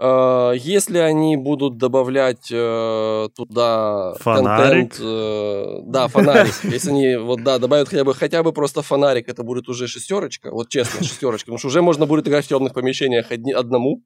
[0.00, 4.94] А, Если они будут добавлять э, туда Фонарик?
[4.96, 6.54] контент, э, да, фонарик.
[6.64, 10.50] Если они вот да добавят хотя бы хотя бы просто фонарик, это будет уже шестерочка.
[10.50, 14.02] Вот честно, шестерочка, потому что уже можно будет играть в темных помещениях одни- одному.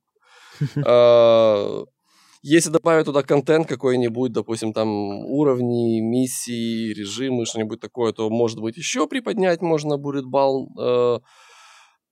[2.49, 4.89] Если добавить туда контент какой-нибудь, допустим, там
[5.25, 10.69] уровни, миссии, режимы, что-нибудь такое, то, может быть, еще приподнять можно будет балл.
[10.79, 11.19] Э,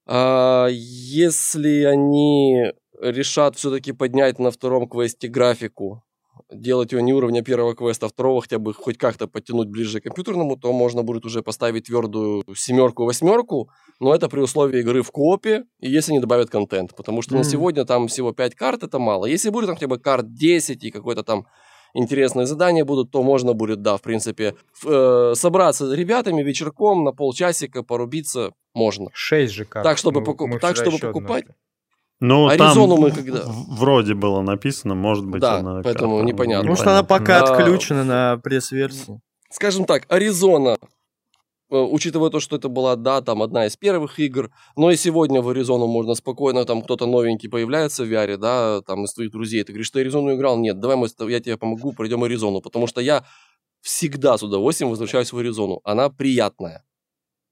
[0.07, 6.03] а если они решат все-таки поднять на втором квесте графику,
[6.51, 10.05] делать ее не уровня первого квеста, а второго хотя бы хоть как-то подтянуть ближе к
[10.05, 15.11] компьютерному, то можно будет уже поставить твердую семерку, восьмерку, но это при условии игры в
[15.11, 17.39] коопе, и если не добавят контент, потому что mm.
[17.39, 19.27] на сегодня там всего 5 карт, это мало.
[19.27, 21.47] Если будет там хотя бы карт 10 и какой-то там
[21.95, 24.55] интересные задания будут, то можно будет, да, в принципе,
[24.85, 29.11] э, собраться с ребятами вечерком на полчасика, порубиться можно.
[29.15, 29.85] 6 же карт.
[29.85, 31.45] Так, чтобы, поку- так, чтобы покупать.
[31.45, 31.55] Однажды.
[32.27, 33.43] Ну, Аризону там мы когда...
[33.47, 35.83] вроде было написано, может быть, да, она...
[35.83, 36.71] поэтому как непонятно.
[36.71, 37.53] Может, она пока а...
[37.53, 39.21] отключена на пресс-версии.
[39.51, 40.79] Скажем так, Аризона,
[41.71, 45.43] э, учитывая то, что это была, да, там одна из первых игр, но и сегодня
[45.43, 49.63] в Аризону можно спокойно, там кто-то новенький появляется в VR, да, там из твоих друзей,
[49.63, 50.57] ты говоришь, ты Аризону играл?
[50.57, 53.25] Нет, давай мы, я тебе помогу, пройдем Аризону, потому что я
[53.83, 55.83] всегда с удовольствием возвращаюсь в Аризону.
[55.85, 56.85] Она приятная.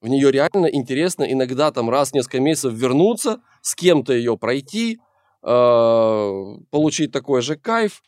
[0.00, 4.98] В нее реально интересно иногда там раз в несколько месяцев вернуться, с кем-то ее пройти,
[5.42, 8.02] э, получить такой же кайф.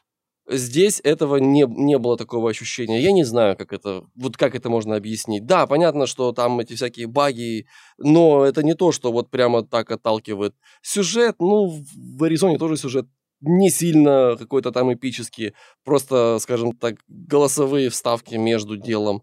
[0.46, 3.00] Здесь этого не, не было такого ощущения.
[3.00, 5.46] Я не знаю, как это, вот как это можно объяснить.
[5.46, 9.90] Да, понятно, что там эти всякие баги, но это не то, что вот прямо так
[9.90, 10.54] отталкивает.
[10.82, 11.82] Сюжет, ну,
[12.18, 13.06] в Аризоне тоже сюжет
[13.40, 19.22] не сильно какой-то там эпический, просто, скажем так, голосовые вставки между делом.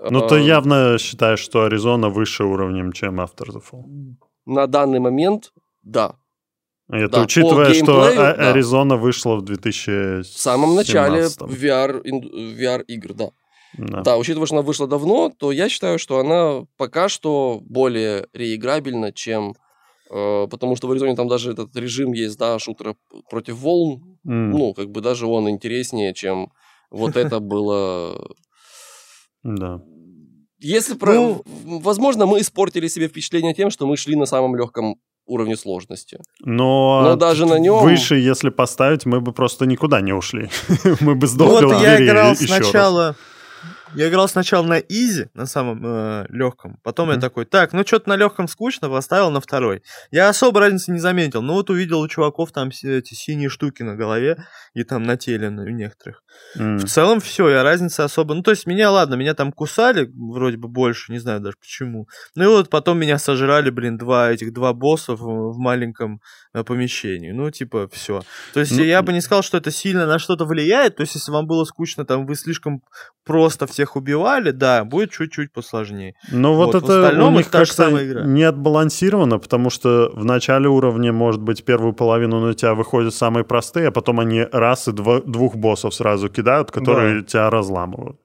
[0.00, 3.84] Ну, ты явно считаешь, что Аризона выше уровнем, чем After the Fall.
[4.46, 6.16] На данный момент, да.
[6.88, 8.50] Это да, учитывая, что а- да.
[8.50, 13.30] Аризона вышла в 2000 В самом начале VR, VR игр, да.
[13.76, 14.02] да.
[14.02, 19.12] Да, учитывая, что она вышла давно, то я считаю, что она пока что более реиграбельна,
[19.12, 19.54] чем...
[20.10, 22.94] Э, потому что в Аризоне там даже этот режим есть, да, шутера
[23.28, 24.18] против волн.
[24.24, 24.50] Mm.
[24.50, 26.52] Ну, как бы даже он интереснее, чем
[26.90, 28.16] вот это было
[29.42, 29.80] да.
[30.58, 31.12] Если про...
[31.12, 36.18] Ну, возможно, мы испортили себе впечатление тем, что мы шли на самом легком уровне сложности.
[36.40, 37.82] Но, Но даже на нем...
[37.82, 40.48] Выше, если поставить, мы бы просто никуда не ушли.
[41.00, 43.08] мы бы сдохли ну, вот я играл сначала...
[43.08, 43.16] Раз.
[43.94, 46.78] Я играл сначала на изи, на самом э, легком.
[46.82, 47.14] Потом mm-hmm.
[47.14, 49.82] я такой, так, ну что-то на легком скучно, поставил на второй.
[50.10, 51.42] Я особо разницы не заметил.
[51.42, 54.44] Ну вот увидел у чуваков там эти синие штуки на голове
[54.74, 56.22] и там на теле у некоторых.
[56.58, 56.78] Mm.
[56.78, 58.34] В целом все, я разницы особо...
[58.34, 62.08] Ну то есть меня, ладно, меня там кусали вроде бы больше, не знаю даже почему.
[62.34, 66.20] Ну и вот потом меня сожрали, блин, два этих два босса в, в маленьком
[66.52, 67.30] э, помещении.
[67.30, 68.22] Ну типа все.
[68.52, 68.84] То есть mm.
[68.84, 70.96] я бы не сказал, что это сильно на что-то влияет.
[70.96, 72.82] То есть если вам было скучно, там вы слишком
[73.24, 76.14] просто всех убивали, да, будет чуть-чуть посложнее.
[76.32, 77.90] Но вот, вот это у них как-то
[78.24, 83.44] не отбалансировано, потому что в начале уровня, может быть, первую половину на тебя выходят самые
[83.44, 87.26] простые, а потом они раз и дво, двух боссов сразу кидают, которые да.
[87.26, 88.18] тебя разламывают.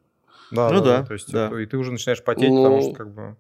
[0.51, 1.51] Да, ну да, да, то есть да.
[1.61, 2.63] и ты уже начинаешь потеть, ну...
[2.63, 3.35] потому что как бы...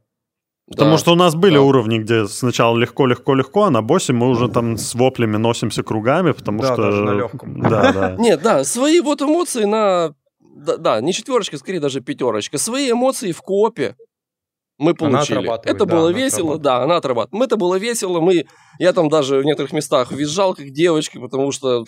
[0.69, 1.61] Потому да, что у нас были да.
[1.61, 5.83] уровни, где сначала легко, легко, легко, а на боссе мы уже там с воплями носимся
[5.83, 6.83] кругами, потому да, что...
[6.83, 7.61] Даже на легком.
[7.69, 8.15] Да, да.
[8.17, 10.13] Нет, да, свои вот эмоции на
[10.55, 12.57] да, да, не четверочка, скорее даже пятерочка.
[12.57, 13.95] Свои эмоции в копе
[14.77, 15.47] мы получили.
[15.65, 17.45] Это да, было весело, да, она отрабатывает.
[17.45, 18.45] Это было весело, мы,
[18.79, 21.85] я там даже в некоторых местах визжал как девочка, потому что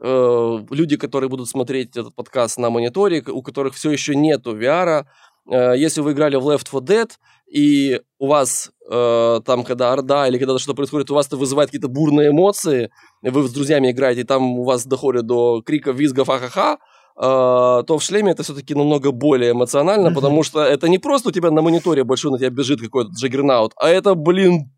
[0.00, 5.04] э, люди, которые будут смотреть этот подкаст на мониторе, у которых все еще нету VR,
[5.48, 7.10] э, если вы играли в Left 4 Dead,
[7.46, 11.68] и у вас э, там, когда орда или когда что-то происходит, у вас это вызывает
[11.68, 12.90] какие-то бурные эмоции,
[13.22, 16.78] вы с друзьями играете, и там у вас доходит до крика, визга, ха-ха-ха, а,
[17.16, 21.50] то в шлеме это все-таки намного более эмоционально, потому что это не просто у тебя
[21.50, 24.72] на мониторе большой на тебя бежит какой-то джаггернаут, а это, блин,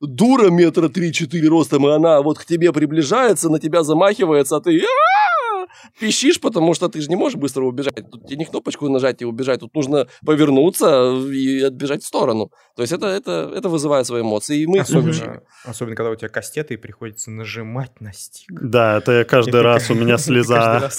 [0.00, 4.72] дура метра три-четыре ростом, и она вот к тебе приближается, на тебя замахивается, а ты
[5.98, 8.10] пищишь, потому что ты же не можешь быстро убежать.
[8.10, 12.50] Тут тебе не кнопочку нажать и убежать, тут нужно повернуться и отбежать в сторону.
[12.76, 14.60] То есть это, это, это вызывает свои эмоции.
[14.60, 18.48] И мы особенно, особенно, когда у тебя кастеты, и приходится нажимать на стик.
[18.50, 20.90] Да, это я каждый раз, у меня слеза.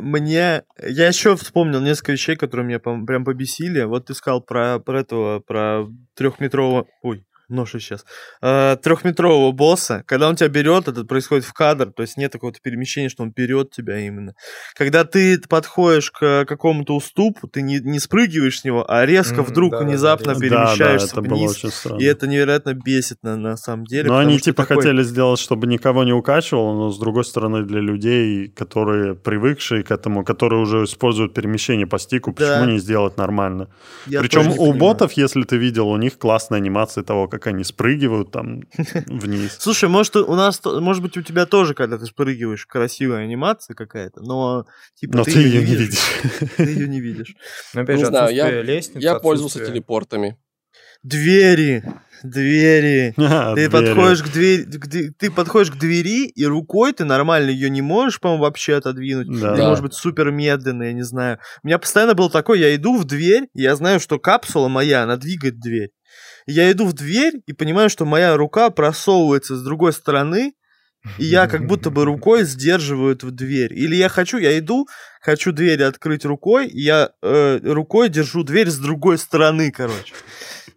[0.00, 0.62] Мне...
[0.82, 3.82] Я еще вспомнил несколько вещей, которые меня прям побесили.
[3.82, 6.86] Вот ты сказал про, про этого, про трехметрового...
[7.02, 8.04] Ой, ношу сейчас,
[8.40, 12.52] э, трехметрового босса, когда он тебя берет, это происходит в кадр, то есть нет такого
[12.52, 14.34] перемещения, что он берет тебя именно.
[14.74, 19.44] Когда ты подходишь к какому-то уступу, ты не, не спрыгиваешь с него, а резко mm,
[19.44, 21.86] вдруг да, внезапно да, перемещаешься да, да, это вниз.
[21.98, 24.08] И это невероятно бесит на, на самом деле.
[24.08, 24.82] Но они типа такой...
[24.82, 29.90] хотели сделать, чтобы никого не укачивало, но с другой стороны для людей, которые привыкшие к
[29.90, 32.72] этому, которые уже используют перемещение по стику, почему да.
[32.72, 33.68] не сделать нормально?
[34.06, 34.74] Я Причем у понимаю.
[34.74, 38.60] ботов, если ты видел, у них классная анимация того, как как они спрыгивают там
[39.06, 39.56] вниз.
[39.58, 44.20] Слушай, может, у нас, может быть, у тебя тоже, когда ты спрыгиваешь, красивая анимация какая-то,
[44.20, 45.98] но типа Но ты, ты ее не видишь.
[46.56, 47.34] Ты ее не видишь.
[47.74, 50.38] Но опять Не же, знаю, я- отсутствие лестницы, Я пользовался телепортами.
[51.02, 51.82] Двери,
[52.22, 53.12] двери.
[53.18, 53.86] А, Ты двери.
[53.86, 54.86] подходишь к двери, к
[55.18, 59.26] ты подходишь к двери, и рукой ты нормально ее не можешь, по-моему, вообще отодвинуть.
[59.40, 59.52] Да.
[59.54, 59.68] Или, Да.
[59.68, 61.38] может быть, супер медленно, я не знаю.
[61.62, 65.02] У меня постоянно был такой, я иду в дверь, и я знаю, что капсула моя,
[65.02, 65.90] она двигает дверь.
[66.46, 70.54] Я иду в дверь и понимаю, что моя рука просовывается с другой стороны,
[71.18, 73.72] и я как будто бы рукой сдерживаю эту дверь.
[73.74, 74.86] Или я хочу, я иду,
[75.20, 80.14] хочу дверь открыть рукой, и я э, рукой держу дверь с другой стороны, короче.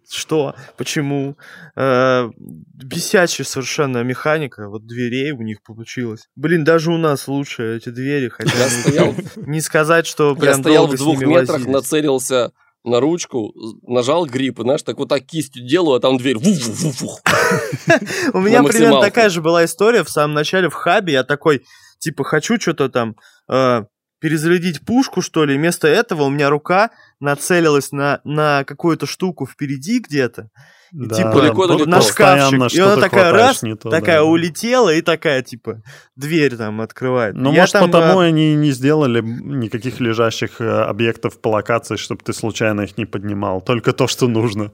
[0.08, 0.54] Что?
[0.76, 1.36] Почему?
[1.76, 6.28] Э, бесячая совершенно механика вот дверей у них получилась.
[6.36, 10.60] Блин, даже у нас лучше эти двери, хотя Я стоял, не сказать, что я прям
[10.60, 12.52] стоял долго в двух метрах, нацелился
[12.86, 16.36] на ручку, нажал грипп, и знаешь, так вот так кистью делаю, а там дверь.
[18.32, 21.14] У меня примерно такая же была история в самом начале в хабе.
[21.14, 21.64] Я такой,
[21.98, 23.16] типа, хочу что-то там
[23.50, 23.84] э,
[24.20, 25.56] перезарядить пушку, что ли.
[25.56, 30.50] Вместо этого у меня рука нацелилась на, на какую-то штуку впереди где-то.
[30.92, 31.90] Да, типа, далеко-далеко.
[31.90, 32.78] на постоянно шкафчик.
[32.78, 34.24] И она такая раз, не то, такая да.
[34.24, 35.82] улетела и такая, типа,
[36.14, 37.34] дверь там открывает.
[37.34, 42.22] Ну, может, там, потому э, они не сделали никаких лежащих э, объектов по локации, чтобы
[42.24, 43.60] ты случайно их не поднимал.
[43.60, 44.72] Только то, что нужно.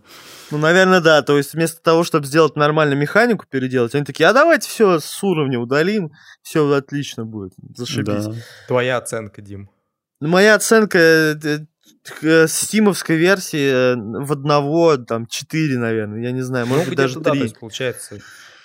[0.50, 1.22] Ну, наверное, да.
[1.22, 5.22] То есть вместо того, чтобы сделать нормальную механику, переделать, они такие, а давайте все с
[5.22, 7.52] уровня удалим, все отлично будет.
[7.74, 8.26] Зашибись.
[8.26, 8.34] Да.
[8.68, 9.70] Твоя оценка, Дим.
[10.20, 11.66] Ну, Моя оценка э,
[12.46, 17.14] стимовской версии э, в одного, там, 4, наверное, я не знаю, может ну, быть, даже
[17.14, 17.42] где-то да, то 3.
[17.42, 18.18] есть получается...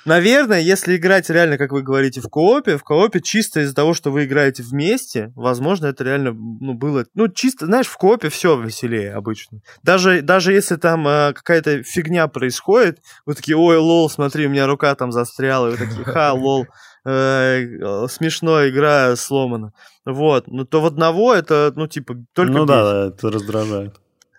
[0.07, 4.09] Наверное, если играть реально, как вы говорите, в коопе, в коопе чисто из-за того, что
[4.09, 7.05] вы играете вместе, возможно, это реально ну, было...
[7.13, 9.59] Ну, чисто, знаешь, в коопе все веселее обычно.
[9.83, 14.65] Даже, даже если там э, какая-то фигня происходит, вы такие, ой, lol, смотри, у меня
[14.65, 16.67] рука там застряла, и вы такие, ха, lol,
[17.09, 19.73] э, смешно, игра сломана.
[20.05, 23.95] Вот, ну то в одного это, ну, типа, только ну да, да, это раздражает.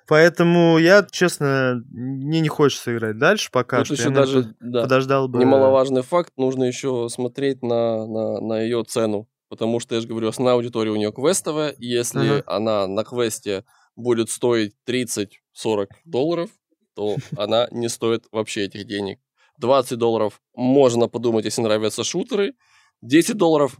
[0.06, 3.94] Поэтому я, честно, мне не хочется играть дальше пока Тут что.
[3.94, 5.38] еще Я, наверное, даже, да, подождал бы.
[5.38, 9.28] немаловажный факт, нужно еще смотреть на, на, на ее цену.
[9.50, 12.42] Потому что, я же говорю, основная аудитория у нее квестовая, и если Ага.
[12.46, 13.64] она на квесте
[13.96, 16.50] будет стоить 30-40 долларов,
[16.94, 19.18] то она не стоит вообще этих денег.
[19.58, 22.54] 20 долларов можно подумать, если нравятся шутеры.
[23.02, 23.76] 10 долларов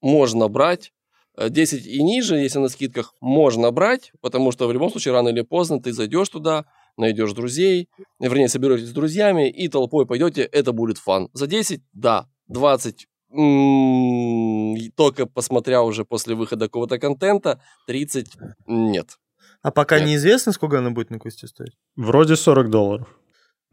[0.00, 0.92] можно брать.
[1.36, 5.28] Э, 10 и ниже, если на скидках, можно брать, потому что в любом случае рано
[5.28, 6.64] или поздно ты зайдешь туда,
[6.96, 7.88] найдешь друзей,
[8.20, 11.28] вернее, соберетесь с друзьями и толпой пойдете, это будет фан.
[11.32, 18.32] За 10, да, 20, м, и только посмотря уже после выхода какого-то контента, 30,
[18.66, 19.18] нет.
[19.62, 20.08] А пока Нет.
[20.08, 21.72] неизвестно, сколько она будет на квесте стоить.
[21.96, 23.08] Вроде 40 долларов.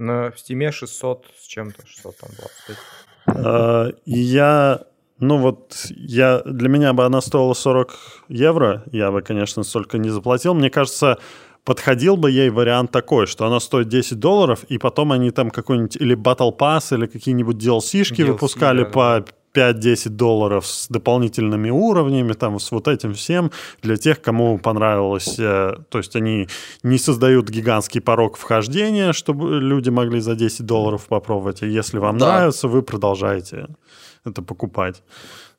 [0.01, 2.77] На Стиме 600 с чем-то, 600 там 25.
[3.27, 4.81] А, я,
[5.19, 10.09] ну вот, я, для меня бы она стоила 40 евро, я бы, конечно, столько не
[10.09, 10.55] заплатил.
[10.55, 11.19] Мне кажется,
[11.63, 15.97] подходил бы ей вариант такой, что она стоит 10 долларов, и потом они там какой-нибудь
[15.97, 22.33] или Battle Pass, или какие-нибудь DLC-шки DLC, выпускали да, по 5-10 долларов с дополнительными уровнями,
[22.33, 25.39] там, с вот этим всем, для тех, кому понравилось.
[25.39, 26.47] э, То есть они
[26.83, 31.63] не создают гигантский порог вхождения, чтобы люди могли за 10 долларов попробовать.
[31.63, 32.25] И если вам Да.
[32.37, 33.67] нравится, вы продолжаете
[34.25, 35.03] это покупать.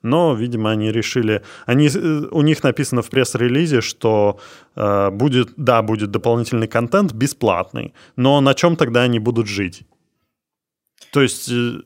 [0.03, 1.43] Но, видимо, они решили...
[1.67, 4.39] Они, э, у них написано в пресс-релизе, что
[4.77, 9.83] э, будет, да, будет дополнительный контент бесплатный, но на чем тогда они будут жить?
[11.13, 11.81] То есть э,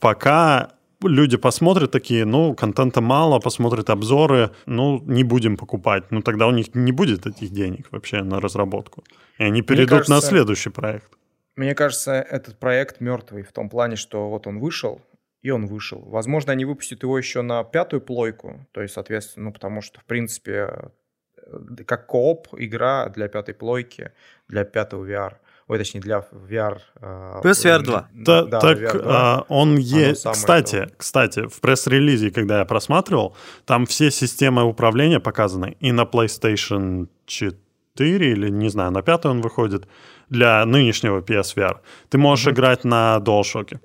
[0.00, 6.10] пока люди посмотрят такие, ну, контента мало, посмотрят обзоры, ну, не будем покупать.
[6.10, 9.04] Ну, тогда у них не будет этих денег вообще на разработку.
[9.38, 11.10] И они перейдут на кажется- следующий проект.
[11.56, 15.00] Мне кажется, этот проект мертвый в том плане, что вот он вышел,
[15.42, 16.00] и он вышел.
[16.06, 20.04] Возможно, они выпустят его еще на пятую плойку, то есть, соответственно, ну, потому что, в
[20.04, 20.90] принципе,
[21.36, 24.12] э, как кооп игра для пятой плойки,
[24.48, 25.34] для пятого VR,
[25.68, 26.78] ой, точнее, для VR...
[27.00, 28.08] э, PSVR 2.
[28.24, 29.02] Та- да, так VR 2.
[29.06, 30.26] а, он есть.
[30.30, 30.90] Кстати, то.
[30.96, 38.32] кстати, в пресс-релизе, когда я просматривал, там все системы управления показаны и на PlayStation 4
[38.32, 39.86] или не знаю, на пятый он выходит
[40.28, 41.78] для нынешнего PSVR.
[42.08, 42.54] Ты можешь Мгм.
[42.54, 43.78] играть на DualShock.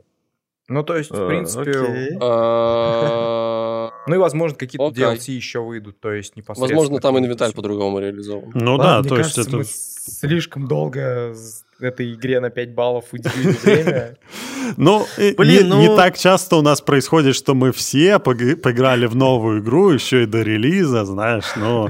[0.70, 2.18] Ну, то есть, в Э, принципе...
[2.22, 4.88] А, Ну и, возможно, какие-то.
[4.90, 6.80] DLC еще выйдут, то есть непосредственно...
[6.80, 8.52] Возможно, там инвентарь по-другому реализован.
[8.54, 9.58] Ну Ладно, да, то есть это...
[9.58, 11.34] мы слишком долго
[11.80, 14.18] этой игре на 5 баллов уделили время.
[14.76, 15.06] Ну,
[15.38, 19.62] Блин, не, ну- не так часто у нас происходит, что мы все поиграли в новую
[19.62, 21.90] игру, еще и до релиза, знаешь, ну...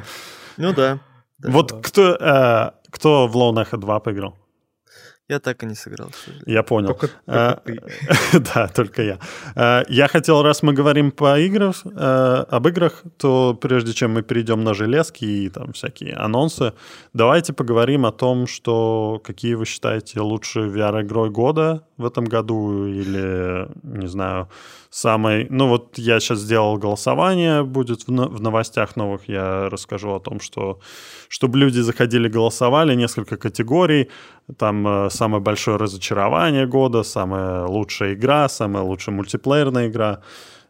[0.57, 0.99] Ну да.
[1.39, 1.51] Да.
[1.51, 4.35] вот кто, э, кто в Echo 2 поиграл?
[5.29, 6.09] Я так и не сыграл.
[6.45, 6.87] Я понял.
[6.93, 7.81] Только, А, только
[8.31, 8.39] ты.
[8.39, 9.19] Да, только я.
[9.55, 14.21] А, Я хотел, раз мы говорим по играм, э, об играх, то прежде чем мы
[14.21, 16.71] перейдем на железки и там всякие анонсы,
[17.13, 23.67] давайте поговорим о том, что какие вы считаете лучшей VR-игрой года в этом году или,
[23.83, 24.47] не знаю,
[24.89, 25.47] самой...
[25.49, 30.79] Ну вот я сейчас сделал голосование, будет в новостях новых, я расскажу о том, что
[31.29, 34.09] чтобы люди заходили, голосовали, несколько категорий,
[34.57, 40.21] там э, самое большое разочарование года, самая лучшая игра, самая лучшая мультиплеерная игра.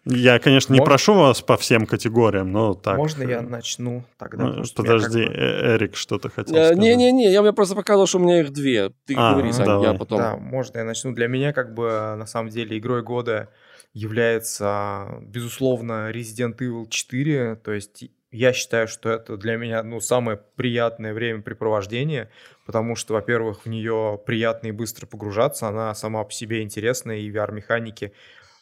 [0.09, 2.95] Я, конечно, не Можно- прошу вас по всем категориям, но так.
[2.97, 4.45] Можно я начну тогда?
[4.45, 6.77] ну, Подожди, как бы- э, Эрик, что ты хотел Э, сказать?
[6.77, 8.91] Не-не-не, я мне просто показывал, что у меня их две.
[9.05, 9.91] Ты А, говори, Саня, давай.
[9.91, 10.17] я потом.
[10.19, 11.11] Да, можно я начну.
[11.13, 13.49] Для меня, как бы, на самом деле, игрой года
[13.93, 17.55] является, безусловно, Resident Evil 4.
[17.55, 22.29] То есть я считаю, что это для меня, ну, самое приятное времяпрепровождение,
[22.67, 27.31] потому что, во-первых, в нее приятно и быстро погружаться, она сама по себе интересная, и
[27.31, 28.13] VR-механики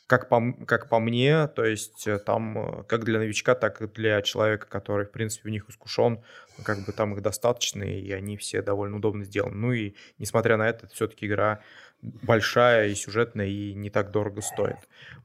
[0.05, 3.87] как по, как по мне, то есть э, там э, как для новичка, так и
[3.87, 6.23] для человека, который, в принципе, в них искушен,
[6.63, 9.55] как бы там их достаточно, и они все довольно удобно сделаны.
[9.55, 11.61] Ну и, несмотря на это, это все-таки игра
[12.03, 14.77] большая и сюжетная, и не так дорого стоит.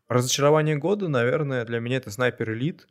[0.09, 2.89] Разочарование года, наверное, для меня это Снайпер Элит,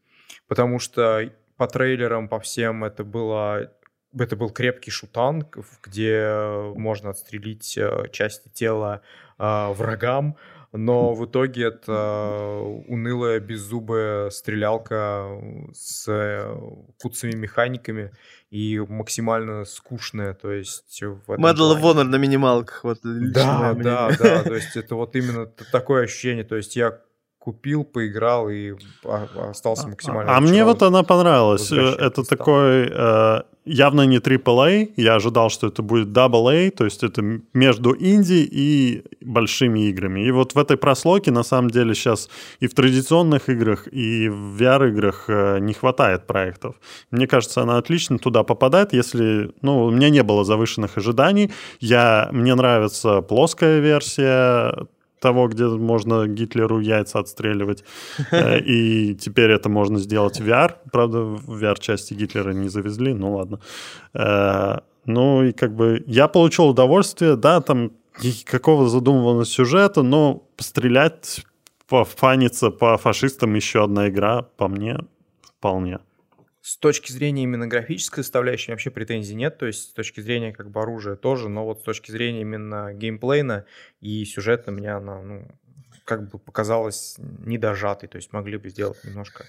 [0.47, 3.71] потому что по трейлерам, по всем это было
[4.17, 5.45] это был крепкий шутан,
[5.83, 9.01] где можно отстрелить э, части тела
[9.37, 10.37] э, врагам,
[10.71, 15.27] но в итоге это унылая беззубая стрелялка
[15.73, 16.55] с э,
[17.01, 18.11] куцами механиками
[18.51, 21.81] и максимально скучная, то есть Medal of.
[21.81, 22.83] Honor на минималках.
[22.83, 26.99] Вот, Да, да, да, то есть это вот именно такое ощущение, то есть я
[27.39, 28.73] купил, поиграл и
[29.05, 31.71] а- остался максимально А мне вот она понравилась.
[31.71, 32.37] Э, Это стал.
[32.37, 34.91] такой э, явно не AAA.
[34.97, 37.21] Я ожидал, что это будет AA, то есть это
[37.53, 40.27] между инди и большими играми.
[40.27, 42.29] И вот в этой прослойке на самом деле сейчас
[42.59, 46.75] и в традиционных играх, и в VR-играх э, не хватает проектов.
[47.11, 49.51] Мне кажется, она отлично туда попадает, если...
[49.61, 51.51] Ну, у меня не было завышенных ожиданий.
[51.79, 54.73] Я, мне нравится плоская версия
[55.19, 57.83] того, где можно Гитлеру яйца отстреливать.
[58.31, 60.75] Э, И теперь это можно сделать в VR.
[60.91, 63.59] Правда, в VR-части Гитлера не завезли, ну ладно.
[64.13, 67.91] Э, Ну и как бы я получил удовольствие, да, там
[68.23, 71.45] никакого задуманного сюжета, но пострелять,
[71.87, 74.97] пофаниться по фашистам еще одна игра, по мне,
[75.41, 75.99] вполне.
[76.61, 80.69] С точки зрения именно графической составляющей вообще претензий нет, то есть с точки зрения как
[80.69, 83.65] бы оружия тоже, но вот с точки зрения именно геймплейна
[84.01, 85.47] и сюжета мне она, ну,
[86.03, 89.45] как бы показалась недожатой, то есть могли бы сделать немножко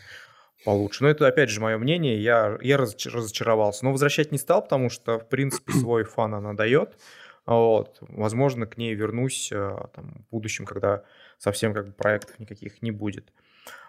[0.65, 1.03] получше.
[1.03, 3.85] Но это, опять же, мое мнение, я, я разоч- разочаровался.
[3.85, 6.99] Но возвращать не стал, потому что, в принципе, свой фан она дает.
[7.47, 7.99] Вот.
[8.03, 11.03] Возможно, к ней вернусь э, там, в будущем, когда
[11.39, 13.33] совсем как бы проектов никаких не будет.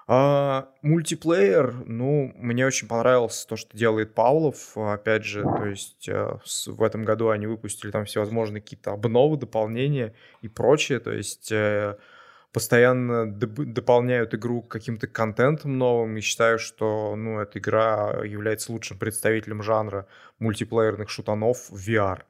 [0.08, 4.78] А, мультиплеер, ну, мне очень понравилось то, что делает Павлов.
[4.78, 6.38] Опять же, то есть э,
[6.68, 11.00] в этом году они выпустили там всевозможные какие-то обновы, дополнения и прочее.
[11.00, 11.98] То есть э,
[12.52, 16.18] постоянно доп- дополняют игру каким-то контентом новым.
[16.18, 20.08] И считаю, что ну, эта игра является лучшим представителем жанра
[20.40, 22.24] мультиплеерных шутанов в VR.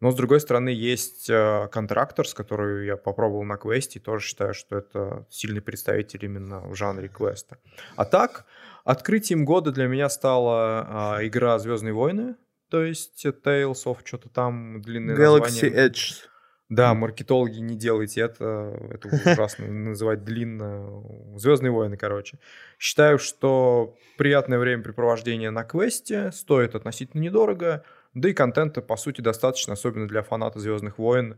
[0.00, 4.52] Но, с другой стороны, есть э, Contractors, которую я попробовал на квесте, и тоже считаю,
[4.52, 7.58] что это сильный представитель именно в жанре квеста.
[7.96, 8.44] А так,
[8.84, 12.36] открытием года для меня стала э, игра «Звездные войны»,
[12.68, 15.88] то есть Tales of что-то там, длинное Galaxy название.
[15.88, 16.26] Edge.
[16.68, 21.02] Да, маркетологи, не делайте это, это ужасно называть длинно.
[21.36, 22.40] Звездные войны, короче.
[22.78, 27.84] Считаю, что приятное времяпрепровождение на квесте стоит относительно недорого,
[28.16, 31.36] да и контента, по сути, достаточно, особенно для фаната Звездных войн,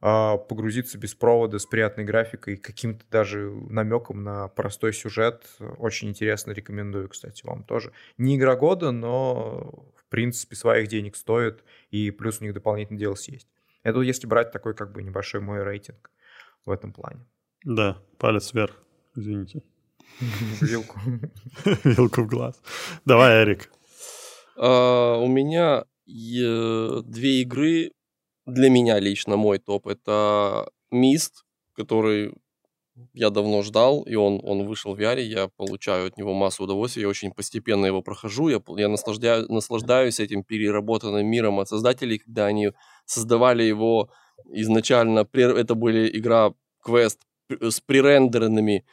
[0.00, 5.44] а, погрузиться без провода с приятной графикой, каким-то даже намеком на простой сюжет.
[5.78, 7.92] Очень интересно, рекомендую, кстати, вам тоже.
[8.16, 13.32] Не игра года, но, в принципе, своих денег стоит, и плюс у них дополнительный DLC
[13.32, 13.48] есть.
[13.82, 16.12] Это если брать такой как бы небольшой мой рейтинг
[16.64, 17.26] в этом плане.
[17.64, 18.76] Да, палец вверх,
[19.16, 19.62] извините.
[20.60, 21.00] Вилку.
[21.84, 22.62] Вилку в глаз.
[23.04, 23.68] Давай, Эрик.
[24.56, 27.92] А, у меня две игры
[28.46, 29.86] для меня лично мой топ.
[29.86, 31.44] Это Мист,
[31.74, 32.32] который
[33.12, 37.02] я давно ждал, и он, он вышел в VR, я получаю от него массу удовольствия,
[37.02, 42.46] я очень постепенно его прохожу, я, я наслаждаю, наслаждаюсь этим переработанным миром от создателей, когда
[42.46, 42.72] они
[43.06, 44.10] создавали его
[44.52, 48.84] изначально, это были игра, квест с пререндеренными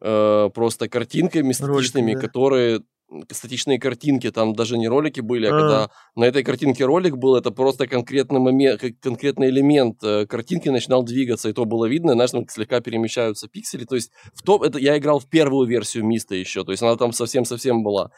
[0.00, 2.20] э, просто картинками статичными, да.
[2.20, 2.82] которые
[3.30, 5.60] статичные картинки, там даже не ролики были, а, А.
[5.60, 11.04] когда на этой картинке ролик был, это просто конкретный момент, конкретный элемент э, картинки начинал
[11.04, 14.78] двигаться, и то было видно, знаешь, там слегка перемещаются пиксели, то есть в топ, это
[14.78, 18.10] я играл в первую версию Миста еще, то есть она там совсем-совсем была.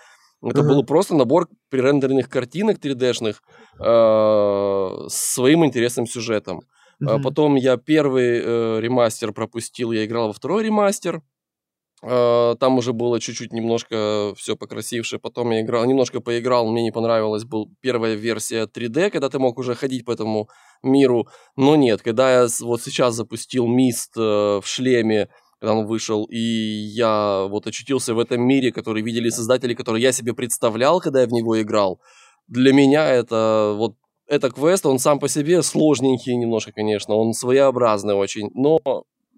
[0.43, 0.69] Это Ага.
[0.69, 3.43] был просто набор пререндеренных картинок 3D-шных
[3.81, 6.61] э, с своим интересным сюжетом.
[7.01, 7.23] Мгм.
[7.23, 11.23] Потом я первый э, ремастер пропустил, я играл во второй ремастер.
[12.03, 15.19] Э, Там уже было чуть-чуть немножко все покрасивше.
[15.19, 17.45] Потом я играл, немножко поиграл, мне не понравилось.
[17.45, 20.49] Был первая версия 3D, когда ты мог уже ходить по этому
[20.83, 21.29] миру.
[21.57, 25.29] Но нет, когда я вот сейчас запустил Мист э, в шлеме,
[25.61, 30.13] когда он вышел, и я вот очутился в этом мире, который видели создатели, который я
[30.13, 32.01] себе представлял, когда я в него играл.
[32.47, 33.97] Для меня это вот
[34.29, 38.79] это квест, он сам по себе сложненький немножко, конечно, он своеобразный очень, но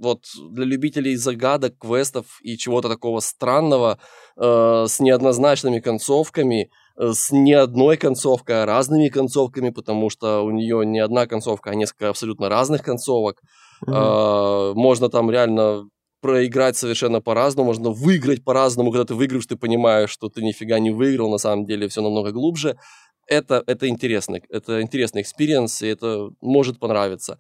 [0.01, 3.99] вот для любителей загадок, квестов и чего-то такого странного,
[4.37, 10.51] э, с неоднозначными концовками, э, с не одной концовкой, а разными концовками, потому что у
[10.51, 13.43] нее не одна концовка, а несколько абсолютно разных концовок.
[13.83, 13.95] Мгм.
[13.95, 15.85] А, можно там реально
[16.23, 18.91] проиграть совершенно по-разному, можно выиграть по-разному.
[18.93, 22.33] Когда ты выиграешь, ты понимаешь, что ты нифига не выиграл, на самом деле все намного
[22.33, 22.77] глубже.
[23.27, 27.39] Это, это интересно, это интересный experience, и это может понравиться.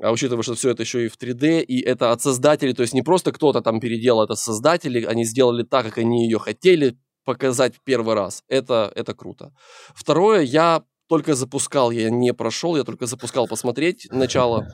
[0.00, 2.94] А учитывая, что все это еще и в 3D, и это от создателей, то есть
[2.94, 7.74] не просто кто-то там переделал, это создатели, они сделали так, как они ее хотели показать
[7.84, 8.42] первый раз.
[8.48, 9.52] Это, это круто.
[9.94, 14.72] Второе, я только запускал, я не прошел, я только запускал посмотреть начало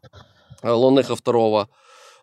[0.63, 1.69] э, Лонеха второго.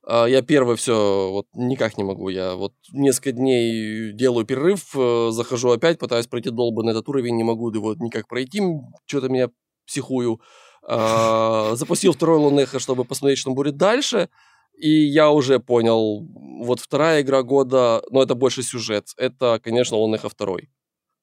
[0.07, 2.29] А, Я первый все вот никак не могу.
[2.29, 7.43] Я вот несколько дней делаю перерыв, э, захожу опять, пытаюсь пройти долбанный этот уровень, не
[7.43, 8.61] могу его никак пройти,
[9.05, 9.49] что-то меня
[9.85, 10.39] психую.
[10.87, 14.29] А, Запустил второй Лунеха, чтобы посмотреть, что будет дальше.
[14.77, 16.27] И я уже понял,
[16.63, 19.07] вот вторая игра года, но это больше сюжет.
[19.17, 20.69] Это, конечно, Лунеха второй.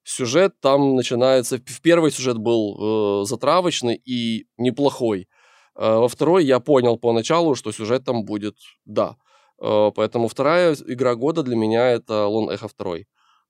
[0.05, 1.59] Сюжет там начинается...
[1.59, 5.29] В первый сюжет был э, затравочный и неплохой.
[5.77, 9.17] Э, Во второй я понял поначалу, что сюжет там будет, да.
[9.61, 12.97] Э, Поэтому вторая игра года для меня это Лон Эхо 2.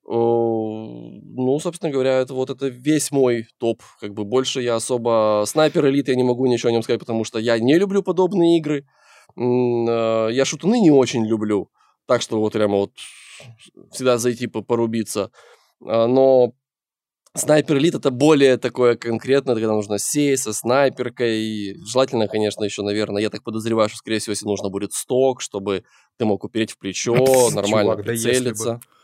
[0.04, 3.82] Ну, собственно говоря, это вот это весь мой топ.
[4.00, 5.44] Как бы больше я особо...
[5.46, 8.58] Снайпер Элит я не могу ничего о нем сказать, потому что я не люблю подобные
[8.58, 8.84] игры.
[9.36, 11.70] Э, Я шутуны не очень люблю.
[12.06, 12.92] Так что вот прямо вот
[13.92, 15.30] всегда зайти по- порубиться.
[15.86, 16.52] А, Но
[17.34, 21.76] Снайпер Элит это более такое конкретное, когда нужно сесть со снайперкой.
[21.86, 25.84] Желательно, конечно, еще, наверное, я так подозреваю, что, скорее всего, если нужно будет сток, чтобы
[26.18, 27.14] ты мог упереть в плечо,
[27.54, 28.12] нормально Чувак, да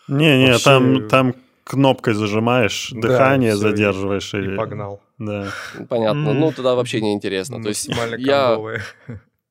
[0.09, 0.37] прицелиться.
[0.37, 1.35] Не-не, Вообще- там, там
[1.65, 4.35] кнопкой зажимаешь, Да, дыхание всё, задерживаешь.
[4.35, 5.01] И или- погнал.
[5.19, 5.49] Да.
[5.89, 6.31] Понятно.
[6.31, 6.41] М.
[6.41, 7.63] Ну, тогда вообще не интересно.
[7.63, 7.89] То есть
[8.19, 8.59] я...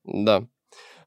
[0.04, 0.44] Да.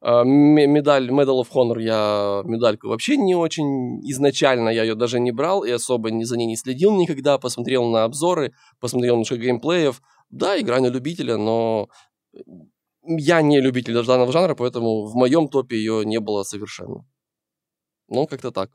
[0.03, 5.21] А, ме- Медаль Medal of Honor я медальку вообще не очень изначально я ее даже
[5.21, 9.37] не брал и особо ни за ней не следил никогда, посмотрел на обзоры, посмотрел немножко
[9.37, 10.01] геймплеев.
[10.31, 11.89] Да, игра на любителя, но
[13.03, 17.05] я не любитель данного жанра, поэтому в моем топе ее не было совершенно.
[18.09, 18.71] Ну, как-то так.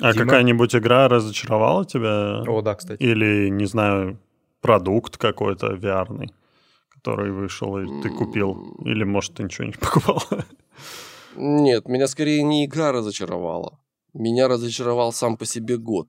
[0.00, 0.24] А Дима?
[0.26, 2.42] какая-нибудь игра разочаровала тебя?
[2.42, 3.02] О, да, кстати.
[3.02, 4.18] Или, не знаю,
[4.60, 6.28] продукт какой-то VR,
[6.90, 8.76] который вышел, и ты купил?
[8.84, 10.22] Или, может, ты ничего не покупал?
[11.34, 13.78] Нет, меня скорее не игра разочаровала.
[14.14, 16.08] Меня разочаровал сам по себе год.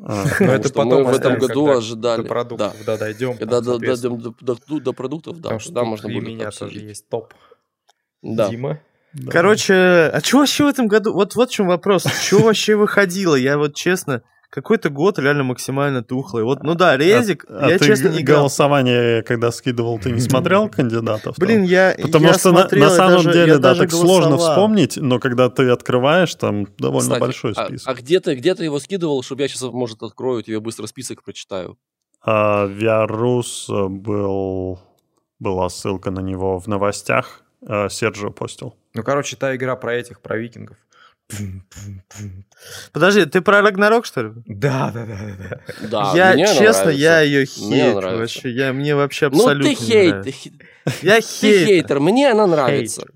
[0.00, 2.22] А, Но это мы потом в этом году когда ожидали.
[2.22, 3.36] До продуктов, да, дойдем.
[3.36, 6.28] Когда там, дойдем до, до- до продуктов, да, Потому что да, тут можно и будет
[6.28, 6.82] меня тоже обсудить.
[6.82, 7.34] есть топ.
[8.22, 8.48] Да.
[8.48, 8.80] Дима.
[9.18, 9.30] Да.
[9.30, 11.12] Короче, а что вообще в этом году?
[11.12, 12.04] Вот вот в чем вопрос.
[12.04, 13.34] Что вообще выходило?
[13.34, 16.42] Я вот честно, какой-то год реально максимально тухлый.
[16.44, 18.40] Вот, ну да, резик, А я ты честно г- не играл.
[18.40, 21.36] голосование, когда скидывал, ты не смотрел кандидатов?
[21.38, 23.90] Блин, я Потому я что на- смотрел, на, я самом даже- деле, да, даже так
[23.90, 24.54] сложно голосовал.
[24.54, 27.88] вспомнить, но когда ты открываешь, там довольно Кстати, большой а- список.
[27.88, 31.22] А, где ты где ты его скидывал, чтобы я сейчас, может, открою, тебе быстро список
[31.24, 31.76] прочитаю.
[32.24, 34.80] А, VR-Rus э, был...
[35.40, 37.42] Была ссылка на него в новостях.
[37.66, 38.74] Э, Серджио постил.
[38.94, 40.76] Ну, короче, та игра про этих, про викингов.
[42.92, 44.30] Подожди, ты про Рагнарок, что ли?
[44.46, 46.12] Да, да, да, да, да.
[46.16, 46.90] Я, мне честно, нравится.
[46.90, 47.94] я ее Мне хейт.
[47.96, 48.18] нравится.
[48.20, 50.22] Вообще, я, мне вообще Ну абсолютно ты хейт, нравится.
[50.24, 50.52] ты, хи-
[51.02, 51.66] Я ты хейт.
[51.68, 53.00] хейтер, мне она нравится.
[53.02, 53.14] Хейтер.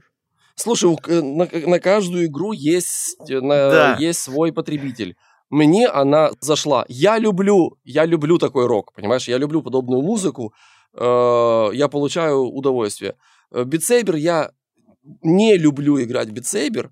[0.55, 3.97] Слушай, к- на, на каждую игру есть, э, на- Да.
[3.99, 5.17] есть свой потребитель.
[5.51, 6.85] Мне она зашла.
[6.89, 9.27] Я люблю, я люблю такой рок, понимаешь?
[9.29, 10.53] Я люблю подобную музыку.
[10.95, 13.15] э, я получаю удовольствие.
[13.53, 14.51] Э, Битсейбер я
[15.23, 16.91] не люблю играть в битсейбер.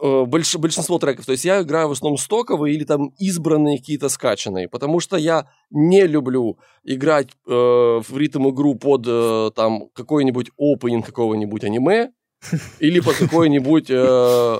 [0.00, 1.26] Э, больш- большинство треков.
[1.26, 4.68] То есть я играю в основном стоковые или там избранные какие-то скачанные.
[4.68, 11.06] Потому что я не люблю играть э, в ритм игру под э, там какой-нибудь опенинг
[11.06, 12.10] какого-нибудь аниме
[12.80, 14.58] или под какой-нибудь э,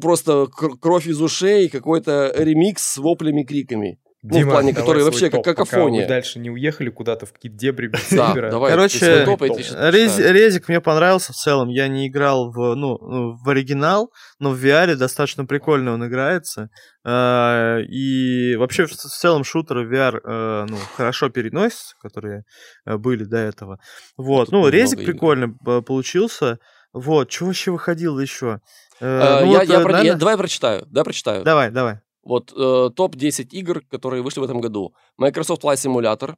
[0.00, 3.98] просто кр- кровь из ушей, какой-то ремикс с воплями, криками.
[4.28, 6.02] Ну, в Дима, плане, давай который вообще как пока какофония.
[6.02, 8.72] вы дальше не уехали куда-то в какие-то дебри без Да, давай.
[8.72, 10.18] Короче, топ, Рез-.
[10.18, 11.68] Резик мне понравился в целом.
[11.68, 12.96] Я не играл в, ну,
[13.36, 14.10] в оригинал,
[14.40, 16.68] но в VR достаточно прикольно он играется.
[17.04, 22.42] А, И вообще в в целом шутеры в VR э, ну, хорошо переносятся, которые
[22.84, 23.78] э, были до этого.
[24.16, 24.46] Вот.
[24.46, 25.12] Тут Ну, резик игр.
[25.12, 26.58] прикольно э, получился.
[26.92, 27.28] Вот.
[27.30, 28.60] Чего вообще выходило еще?
[29.00, 31.44] Э, ну я- вот, я про- я- Давай прочитаю, давай прочитаю.
[31.44, 32.00] Давай, давай.
[32.26, 34.92] Вот э, топ-10 игр, которые вышли в этом году.
[35.16, 36.34] Microsoft Flight Simulator,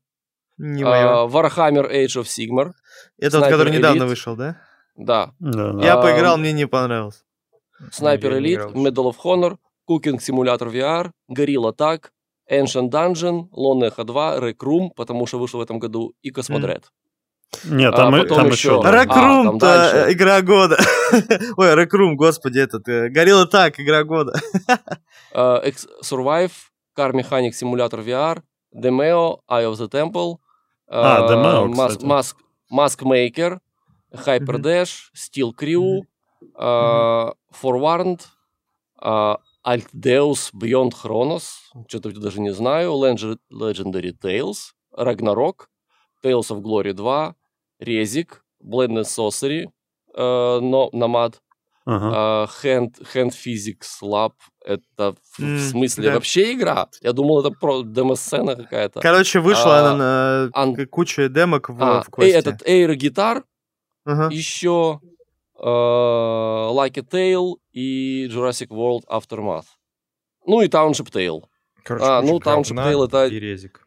[0.59, 0.85] Не э.
[0.85, 2.73] Warhammer Age of Sigmar,
[3.19, 4.07] Это вот, Sniper который недавно Elite.
[4.09, 4.61] вышел, да?
[4.97, 5.85] да, Да, да.
[5.85, 7.25] Я А, поиграл, мне не понравилось.
[7.91, 8.73] Sniper Я Elite.
[8.75, 9.57] Medal of Honor,
[9.89, 12.11] Cooking Simulator VR, Gorilla Tag,
[12.51, 16.85] Ancient Dungeon, Lone Echo 2, Rec Room, потому что вышел в этом году, и Cosmodred.
[17.65, 20.13] Нет, А там, и- потом там еще- Рекрум, дальше.
[20.13, 20.77] игра года.
[21.57, 22.87] Ой, Рекрум, господи, этот.
[22.89, 24.33] э, Горилла так, игра года.
[25.33, 26.53] Э, Ex- Survive,
[26.97, 28.43] Car Mechanic Simulator VR,
[28.75, 30.37] Demeo, Eye of the Temple,
[30.89, 32.05] э, А, Demeo, Mas- кстати.
[32.05, 32.37] Mask,
[32.71, 33.59] Mask Maker,
[34.13, 36.03] Hyper Dash, Steel Crew,
[36.59, 37.33] э,
[37.63, 38.21] Forewarned,
[39.03, 39.35] э,
[39.67, 41.45] Altdeus Beyond Chronos,
[41.89, 45.67] что-то даже не знаю, Leg- Legendary Tales, Ragnarok,
[46.23, 47.35] Tales of Glory 2,
[47.81, 49.67] Резик, Blended Sorcery,
[50.15, 51.35] э, но Nomad,
[51.87, 52.11] Ага.
[52.15, 54.33] а, Hand, Hand Physics Lab
[54.65, 56.15] это в, в М, смысле да.
[56.15, 56.89] вообще игра?
[57.01, 59.01] Я думал, это про демо-сцена какая-то.
[59.01, 62.39] Короче, вышла А, она на ан- куча демок в, А, в э, квесте.
[62.39, 63.43] этот Air Guitar,
[64.05, 64.29] Ага.
[64.31, 65.01] еще
[65.59, 69.67] э, Like a Tale и Jurassic World Aftermath.
[70.47, 71.43] Ну и Township Tale.
[71.85, 73.87] Короче, А, ну, Township Tale это- и резик.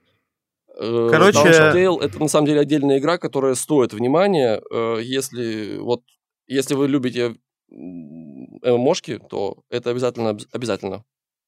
[0.82, 4.62] Э, Короче- Tale это на самом деле отдельная игра, которая стоит внимания.
[4.72, 6.02] Э, Если вот
[6.48, 7.36] если вы любите
[8.64, 11.04] ММОшки, то это обязательно обязательно.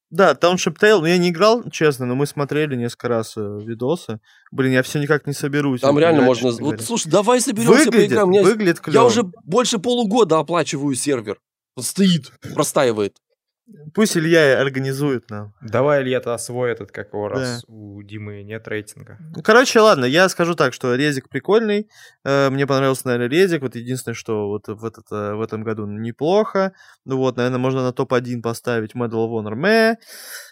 [0.09, 4.19] Да, Township Tale, ну я не играл, честно, но мы смотрели несколько раз э, видосы.
[4.51, 5.81] Блин, я все никак не соберусь.
[5.81, 6.51] Там реально играть, можно...
[6.63, 8.29] Вот, слушай, давай соберемся, Выглядит, поиграем.
[8.29, 9.05] Меня- выглядит Я клево.
[9.05, 11.39] уже больше полугода оплачиваю сервер.
[11.75, 13.17] Он стоит, простаивает.
[13.93, 15.53] Пусть Илья организует нам.
[15.61, 17.35] Давай, Илья, тогда свой этот, как его, Да.
[17.35, 19.17] раз у Димы нет рейтинга.
[19.35, 21.89] Ну, короче, ладно, я скажу так, что резик прикольный.
[22.25, 23.61] э, мне понравился, наверное, резик.
[23.61, 26.73] Вот единственное, что вот в, этот, э, в этом году неплохо.
[27.05, 29.95] Ну вот, наверное, можно на топ-1 поставить Medal of Honor Мэ.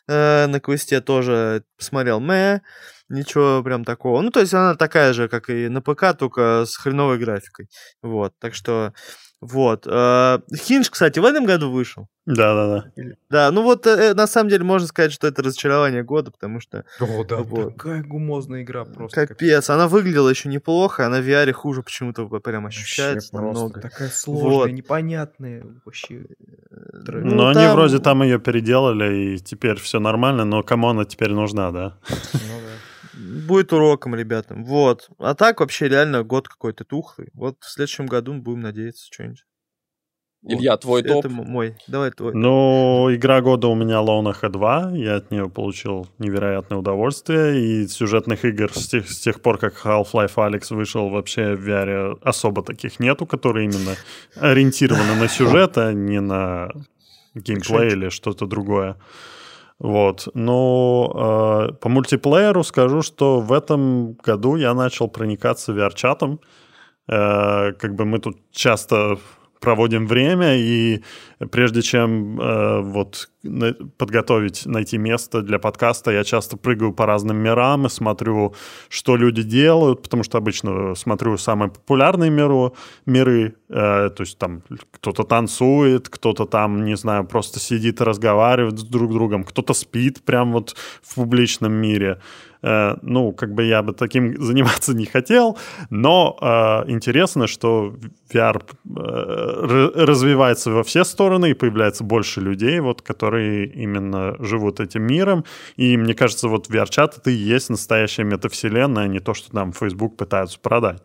[0.08, 2.62] Э, на квесте тоже посмотрел Мэ.
[3.10, 4.22] Ничего прям такого.
[4.22, 7.68] Ну, то есть она такая же, как и на ПК, только с хреновой графикой.
[8.02, 8.94] Вот, так что...
[9.42, 9.88] Вот.
[9.88, 12.08] Э, Хинж, кстати, в этом году вышел.
[12.28, 12.92] Да-да-да.
[13.32, 16.86] Да, ну вот э, на самом деле можно сказать, что это разочарование года, потому что
[17.00, 17.74] О, да, Вот.
[17.76, 19.26] такая гумозная игра просто.
[19.26, 23.82] Капец, она выглядела еще неплохо, а на VR хуже почему-то прям Вообще ощущается просто намного.
[23.82, 24.70] такая сложная, Вот.
[24.72, 26.26] непонятная вообще.
[26.70, 31.06] Ну, Но они там- вроде там ее переделали, и теперь все нормально, но кому она
[31.06, 31.98] теперь нужна, да?
[32.34, 32.61] Ну да.
[33.48, 34.64] Будет уроком ребятам.
[34.66, 35.10] Вот.
[35.20, 37.30] А так вообще реально год какой-то тухлый.
[37.34, 39.44] Вот в следующем году будем надеяться что-нибудь.
[40.44, 41.26] Илья, твой Это топ.
[41.26, 41.76] м- мой.
[41.88, 42.34] Давай твой.
[42.34, 44.92] Ну, игра года у меня Lone Echo 2.
[44.96, 47.62] Я от нее получил невероятное удовольствие.
[47.84, 52.18] И сюжетных игр с тех, с тех пор, как Half-Life Alex вышел, вообще в VR
[52.24, 53.96] особо таких нету, которые именно
[54.36, 56.72] ориентированы на сюжет, а не на
[57.36, 58.98] геймплей или что-то другое.
[59.82, 60.28] Вот.
[60.36, 66.40] Но э, по мультиплееру скажу, что в этом году я начал проникаться VR-чатом.
[67.08, 69.18] Э, как бы мы тут часто
[69.62, 71.02] проводим время, и
[71.52, 73.30] прежде чем э, вот
[73.98, 78.54] подготовить, найти место для подкаста, я часто прыгаю по разным мирам и смотрю,
[78.90, 84.64] что люди делают, потому что обычно смотрю самые популярные миру, миры, э, то есть там
[84.92, 90.24] кто-то танцует, кто-то там, не знаю, просто сидит и разговаривает с друг другом, кто-то спит
[90.24, 92.20] прям вот в публичном мире.
[92.64, 95.58] Э, ну, как бы я бы таким заниматься не хотел,
[95.90, 97.96] но э, интересно, что
[98.34, 105.04] VR э, развивается во все стороны, и появляется больше людей, вот, которые именно живут этим
[105.04, 105.44] миром.
[105.76, 109.74] И мне кажется, вот VR-чат это и есть настоящая метавселенная, а не то, что там
[109.74, 111.02] Facebook пытаются продать.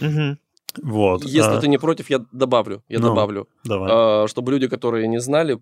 [0.00, 0.38] Мгм.
[0.82, 1.24] Вот.
[1.24, 2.82] Если а, ты не против, я добавлю.
[2.88, 3.48] Я Ну, добавлю.
[3.64, 3.90] Давай.
[3.92, 5.58] А, чтобы люди, которые не знали,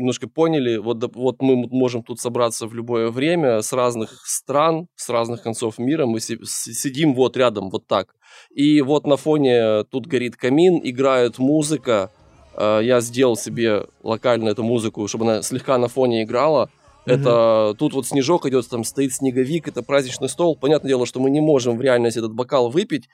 [0.00, 5.08] немножко поняли, вот, вот мы можем тут собраться в любое время с разных стран, с
[5.08, 8.14] разных концов мира, мы си- сидим вот рядом, вот так.
[8.54, 12.10] И вот на фоне тут горит камин, играет музыка.
[12.54, 16.68] А, Я сделал себе локально эту музыку, чтобы она слегка на фоне играла.
[17.06, 17.20] Мгм.
[17.20, 20.56] Это тут вот снежок идет, там стоит снеговик, это праздничный стол.
[20.56, 23.08] Понятное дело, что мы не можем в реальности этот бокал выпить,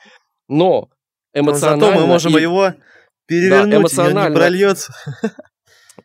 [0.49, 0.89] но
[1.35, 1.87] Но эмоционально...
[1.87, 2.73] зато мы можем и- его
[3.27, 4.37] перевернуть, и он не эмоционально.
[4.37, 4.93] прольется.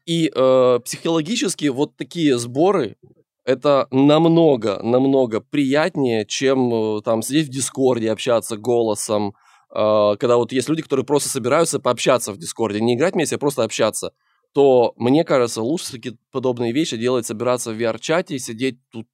[0.06, 2.98] И э, психологически вот такие сборы
[3.44, 9.36] это намного, намного приятнее, чем э, там сидеть в Дискорде, общаться голосом.
[9.74, 13.40] Э, когда вот есть люди, которые просто собираются пообщаться в Дискорде, не играть вместе, а
[13.40, 14.14] просто общаться
[14.54, 19.08] то мне кажется, лучше такие подобные вещи делать, собираться в VR-чате и сидеть тут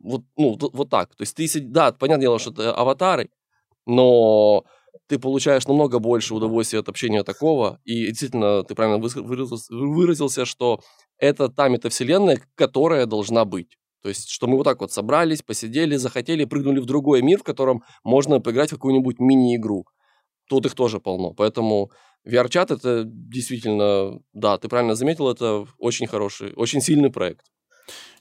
[0.00, 1.14] вот, ну, вот так.
[1.14, 3.30] То есть ты, да, понятное дело, что это аватары,
[3.86, 4.64] но
[5.06, 7.80] ты получаешь намного больше удовольствия от общения такого.
[7.84, 10.80] И действительно, ты правильно выразился, что
[11.18, 13.76] это та метавселенная, которая должна быть.
[14.02, 17.42] То есть, что мы вот так вот собрались, посидели, захотели, прыгнули в другой мир, в
[17.42, 19.86] котором можно поиграть в какую-нибудь мини-игру.
[20.48, 21.32] Тут их тоже полно.
[21.32, 21.90] Поэтому
[22.26, 27.46] VR-чат это действительно, да, ты правильно заметил, это очень хороший, очень сильный проект.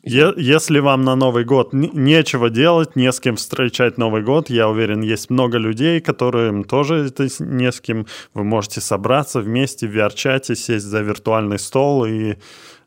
[0.05, 5.01] Если вам на Новый год нечего делать, не с кем встречать Новый год, я уверен,
[5.01, 8.05] есть много людей, которым тоже это не с кем.
[8.33, 12.35] Вы можете собраться вместе в VR-чате, сесть за виртуальный стол и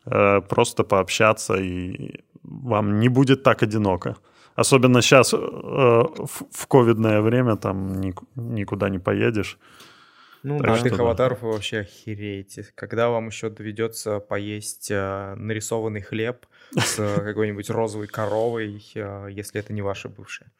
[0.05, 4.15] э, просто пообщаться, и вам не будет так одиноко.
[4.55, 9.57] Особенно сейчас э, в, в ковидное время там ник, никуда не поедешь.
[10.43, 10.95] Ну, так да.
[10.97, 12.67] аватаров вы вообще охереете.
[12.75, 16.45] Когда вам еще доведется поесть э, нарисованный хлеб
[16.75, 20.51] с э, какой-нибудь розовой коровой, э, если это не ваша бывшая.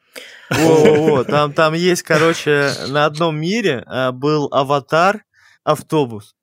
[0.49, 5.23] Во-во-во, там, там есть, короче, на одном мире э, был аватар,
[5.63, 6.35] автобус.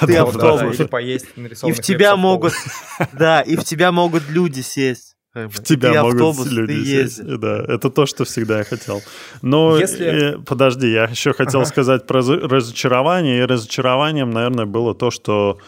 [0.00, 0.78] Ты автобус.
[0.88, 2.54] поесть И в тебя могут,
[3.12, 5.16] да, и в тебя могут люди сесть.
[5.34, 5.52] Как бы.
[5.52, 7.22] В тебя ты могут автобус, люди сесть.
[7.22, 9.02] Да, это то, что всегда я хотел.
[9.42, 10.36] Но Если...
[10.36, 11.68] э, подожди, я еще хотел ага.
[11.68, 13.40] сказать про разочарование.
[13.40, 15.58] И разочарованием, наверное, было то, что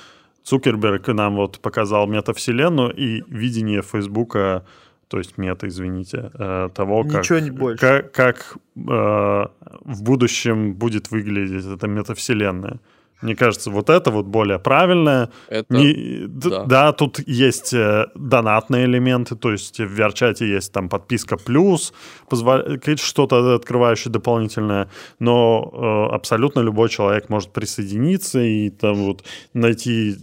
[0.48, 4.64] Цукерберг нам вот показал метавселенную и видение Фейсбука,
[5.08, 7.78] то есть мета, извините, э, того, как, Ничего не больше.
[7.78, 12.78] как, как э, в будущем будет выглядеть эта метавселенная.
[13.20, 15.30] Мне кажется, вот это вот более правильное.
[15.48, 16.64] Это, Не, да.
[16.64, 21.92] да, тут есть э, донатные элементы, то есть в VR-чате есть там подписка плюс,
[22.28, 22.78] позволя...
[22.96, 24.88] что-то открывающее дополнительное,
[25.18, 30.16] но э, абсолютно любой человек может присоединиться и там вот найти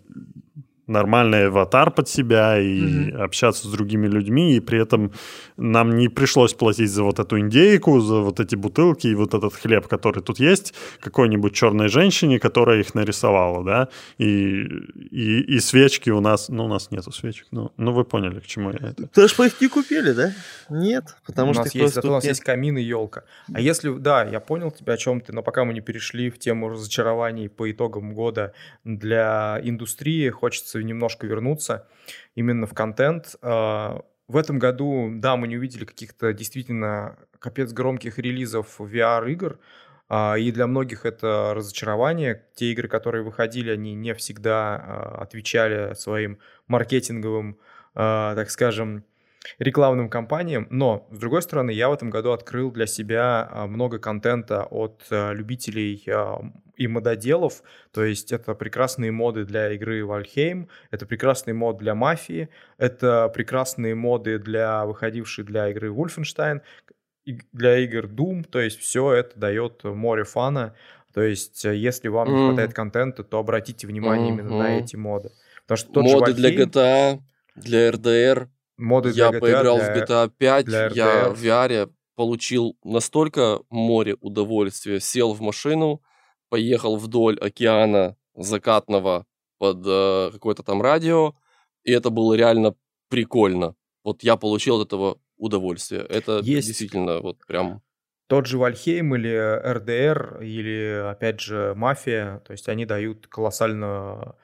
[0.87, 3.23] нормальный аватар под себя и mm-hmm.
[3.23, 5.11] общаться с другими людьми, и при этом
[5.57, 9.53] нам не пришлось платить за вот эту индейку, за вот эти бутылки и вот этот
[9.53, 14.61] хлеб, который тут есть, какой-нибудь черной женщине, которая их нарисовала, да, и,
[15.11, 18.45] и, и свечки у нас, ну, у нас нету свечек, ну, ну вы поняли, к
[18.45, 19.07] чему я это.
[19.07, 20.33] Ты ж по их не купили, да?
[20.69, 21.63] Нет, потому у что...
[21.63, 23.23] Нас есть, зато у нас есть камин и елка.
[23.53, 26.37] А если, да, я понял тебя о чем ты, но пока мы не перешли в
[26.37, 31.87] тему разочарований по итогам года для индустрии, хочется немножко вернуться
[32.35, 33.35] именно в контент.
[33.41, 39.59] А, в этом году, да, мы не увидели каких-то действительно капец громких релизов VR-игр,
[40.07, 42.45] а, и для многих это разочарование.
[42.55, 47.59] Те игры, которые выходили, они не всегда а, отвечали своим маркетинговым,
[47.93, 49.05] так скажем,
[49.59, 50.67] рекламным кампаниям.
[50.69, 56.03] Но, с другой стороны, я в этом году открыл для себя много контента от любителей
[56.77, 62.49] и мододелов, то есть это прекрасные моды для игры Valheim, это прекрасный мод для Мафии,
[62.77, 66.61] это прекрасные моды для выходившей для игры Wolfenstein,
[67.25, 70.75] для игр Doom, то есть все это дает море фана,
[71.13, 72.31] то есть э, если вам mm.
[72.31, 74.33] не хватает контента, то обратите внимание mm-hmm.
[74.33, 75.31] именно на эти моды.
[75.63, 77.19] Потому что тот моды Valheim, для GTA,
[77.55, 78.47] для RDR,
[78.77, 84.15] моды для я GTA, поиграл для, в GTA 5, я в VR получил настолько море
[84.21, 86.01] удовольствия, сел в машину,
[86.49, 89.25] поехал вдоль океана закатного
[89.57, 91.35] под э, какое-то там радио,
[91.83, 92.75] и это было реально
[93.09, 93.75] прикольно.
[94.03, 96.01] Вот я получил от этого удовольствие.
[96.01, 97.81] Это Есть действительно вот прям...
[98.27, 104.35] Тот же Вальхейм или РДР, или, опять же, Мафия, то есть они дают колоссально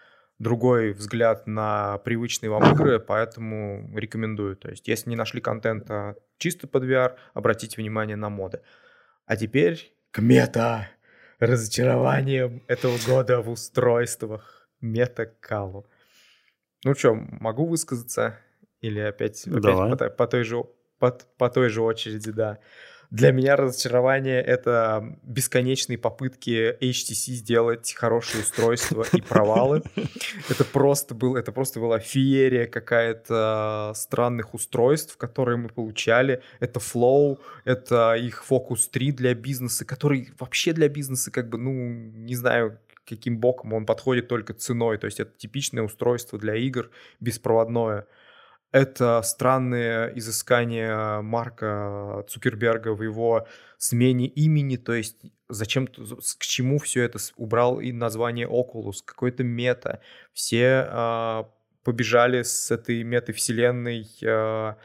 [0.42, 4.56] другой взгляд на привычные вам игры, поэтому рекомендую.
[4.56, 8.62] То есть, если не нашли контента чисто под VR, обратите внимание на моды.
[9.26, 10.90] А теперь к мета
[11.40, 15.88] разочарованием этого года в устройствах метакалу.
[16.84, 18.40] Ну что, могу высказаться?
[18.82, 20.64] Или опять, опять по, по, той же,
[20.98, 22.58] по, по той же очереди, да.
[23.12, 29.84] Для меня разочарование— это бесконечные попытки HTC сделать хорошее устройство и провалы.
[30.50, 36.42] Это просто, был, это просто была феерия какая-то странных устройств, которые мы получали.
[36.62, 41.72] Это Flow, это их Focus 3 для бизнеса, который вообще для бизнеса как бы, ну,
[41.74, 44.98] не знаю, каким боком он подходит только ценой.
[44.98, 46.90] То есть это типичное устройство для игр,
[47.20, 48.08] беспроводное.
[48.72, 53.48] Это странное изыскание Марка Цукерберга в его
[53.78, 55.18] смене имени, то есть
[55.50, 60.02] зачем, к чему все это убрал и название Oculus, какой-то мета.
[60.34, 61.44] Все э,
[61.84, 64.76] побежали с этой метавселенной э,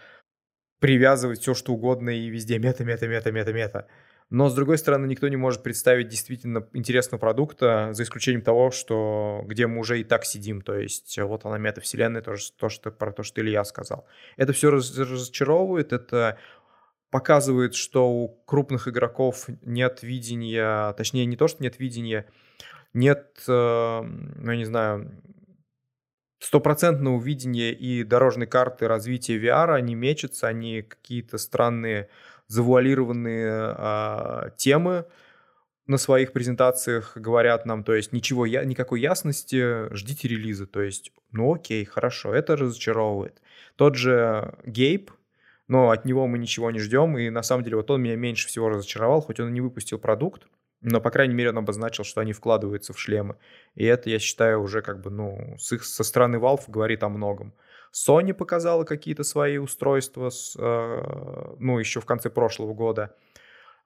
[0.80, 3.86] привязывать все, что угодно и везде мета, мета, мета, мета, мета.
[4.28, 9.44] Но, с другой стороны, никто не может представить действительно интересного продукта, за исключением того, что
[9.46, 10.62] где мы уже и так сидим.
[10.62, 14.06] То есть вот она метавселенная, то, то, что, про то, что Илья сказал.
[14.36, 16.38] Это все разочаровывает, это
[17.10, 22.26] показывает, что у крупных игроков нет видения, точнее не то, что нет видения,
[22.94, 25.22] нет, э, ну, я не знаю,
[26.40, 32.08] стопроцентного видения и дорожной карты развития VR, они мечутся, они какие-то странные
[32.48, 35.06] завуалированные а, темы
[35.86, 41.12] на своих презентациях говорят нам, то есть ничего, я, никакой ясности, ждите релиза, то есть,
[41.30, 43.40] ну окей, хорошо, это разочаровывает.
[43.76, 45.12] Тот же Гейб,
[45.68, 48.48] но от него мы ничего не ждем, и на самом деле вот он меня меньше
[48.48, 50.48] всего разочаровал, хоть он и не выпустил продукт,
[50.82, 53.36] но, по крайней мере, он обозначил, что они вкладываются в шлемы.
[53.74, 57.08] И это, я считаю, уже как бы, ну, с их, со стороны Valve говорит о
[57.08, 57.54] многом.
[57.96, 63.16] Sony показала какие-то свои устройства, с, э, ну, еще в конце прошлого года.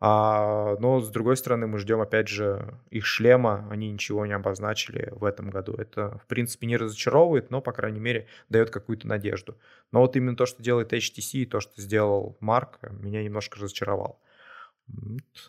[0.01, 3.69] А, но, с другой стороны, мы ждем, опять же, их шлема.
[3.71, 5.75] Они ничего не обозначили в этом году.
[5.75, 9.59] Это, в принципе, не разочаровывает, но, по крайней мере, дает какую-то надежду.
[9.93, 14.21] Но вот именно то, что делает HTC и то, что сделал Марк, меня немножко разочаровал.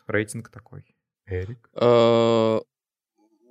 [0.06, 0.84] Рейтинг такой.
[1.26, 1.70] Эрик?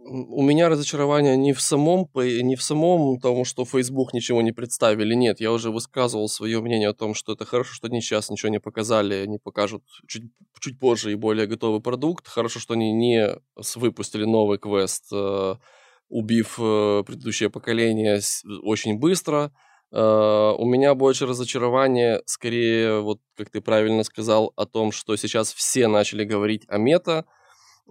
[0.01, 4.53] Э, у меня разочарование не в самом, не в самом том, что Facebook ничего не
[4.53, 5.15] представили.
[5.15, 8.51] Нет, я уже высказывал свое мнение о том, что это хорошо, что они сейчас ничего
[8.51, 10.25] не показали, они покажут чуть,
[10.61, 12.29] чуть позже и более готовый продукт.
[12.29, 13.37] Хорошо, что они не
[13.77, 15.55] выпустили новый квест, э,
[16.09, 18.21] убив э, предыдущее поколение
[18.63, 19.53] очень быстро.
[19.93, 25.53] Uh, у меня больше разочарование, скорее, вот как ты правильно сказал, о том, что сейчас
[25.53, 27.25] все начали говорить о мета,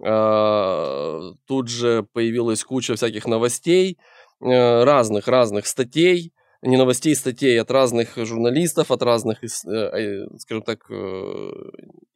[0.02, 3.98] тут же появилась куча всяких новостей,
[4.40, 6.32] разных-разных э, статей,
[6.62, 10.90] не новостей, статей от разных журналистов, от разных, э, э, скажем так,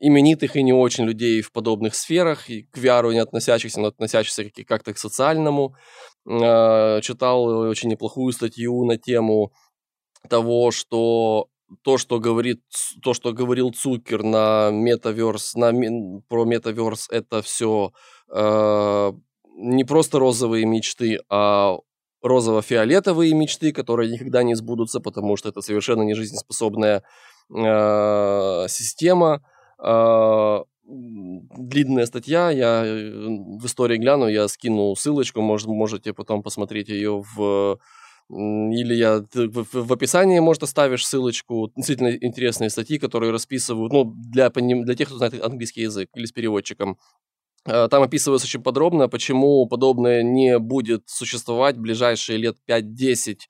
[0.01, 4.45] именитых и не очень людей в подобных сферах, и к VR не относящихся, но относящихся
[4.67, 5.75] как-то к социальному.
[6.27, 9.53] А, читал очень неплохую статью на тему
[10.29, 11.49] того, что
[11.83, 12.63] то, что говорит,
[13.03, 15.73] то, что говорил Цукер на метаверс, на,
[16.29, 17.93] про метаверс, это все
[18.33, 19.13] э,
[19.57, 21.79] не просто розовые мечты, а
[22.23, 27.03] розово-фиолетовые мечты, которые никогда не сбудутся, потому что это совершенно не жизнеспособная
[27.55, 29.43] э, система.
[29.83, 33.11] Э, длинная статья, я э,
[33.59, 37.79] в истории гляну, я скину ссылочку, может, можете потом посмотреть ее в
[38.31, 44.95] или я в, описании, может, оставишь ссылочку, действительно интересные статьи, которые расписывают, ну, для, для
[44.95, 46.99] тех, кто знает английский язык или с переводчиком.
[47.67, 53.41] А, там описывается очень подробно, почему подобное не будет существовать в ближайшие лет 5-10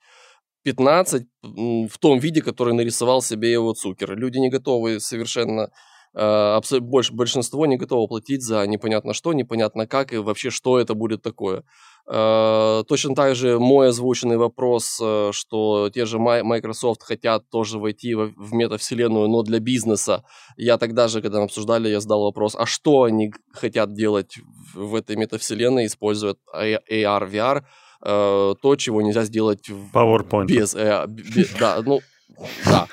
[0.63, 4.17] 15 в том виде, который нарисовал себе его Цукер.
[4.17, 5.69] Люди не готовы совершенно
[6.17, 10.93] а, больше, большинство не готово платить за непонятно что, непонятно как и вообще что это
[10.93, 11.63] будет такое.
[12.07, 18.13] А, точно так же мой озвученный вопрос, э, что те же Microsoft хотят тоже войти
[18.13, 20.23] в, метавселенную, но для бизнеса.
[20.55, 24.37] Я тогда же, когда мы обсуждали, я задал вопрос, а что они хотят делать
[24.73, 27.63] в этой метавселенной, используя AR, VR,
[28.05, 30.45] э, то, чего нельзя сделать PowerPoint.
[30.45, 30.75] без...
[30.75, 31.99] Без да, ну,
[32.65, 32.87] да.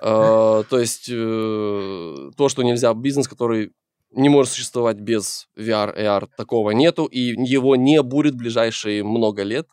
[0.00, 3.72] Э, то есть э, то, что нельзя, бизнес, который
[4.10, 9.42] не может существовать без VR, AR, такого нету, и его не будет в ближайшие много
[9.42, 9.66] лет.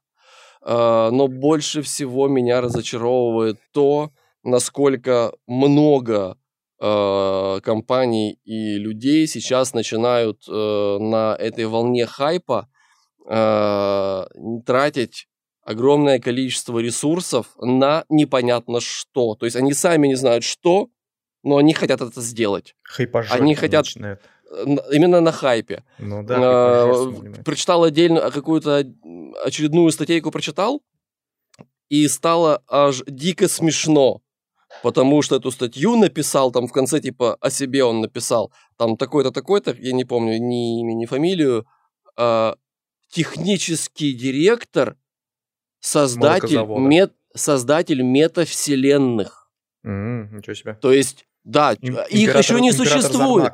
[0.66, 4.12] Э, но больше всего меня разочаровывает то,
[4.44, 6.38] насколько много
[6.80, 12.68] компаний и людей сейчас начинают на этой волне хайпа
[14.66, 15.28] тратить
[15.64, 19.36] огромное количество ресурсов на непонятно что.
[19.36, 20.90] То есть они сами не знают что,
[21.44, 22.76] но они хотят это сделать.
[23.36, 24.22] Они хотят начинает.
[24.92, 25.84] именно на хайпе.
[26.00, 26.38] Ну да.
[26.40, 28.86] А, прочитал отдельно какую-то
[29.44, 30.82] очередную статейку прочитал
[31.90, 34.22] и стало аж дико смешно.
[34.84, 39.32] Потому что эту статью написал, там в конце типа о себе он написал, там такой-то,
[39.32, 41.68] такой-то, я не помню ни имя, ни фамилию,
[42.18, 42.54] э,
[43.10, 44.96] технический директор
[45.82, 49.50] создатель, мет, создатель метавселенных.
[49.86, 50.78] Mm, ничего себе.
[50.82, 53.54] То есть, да, Им, их еще не существует.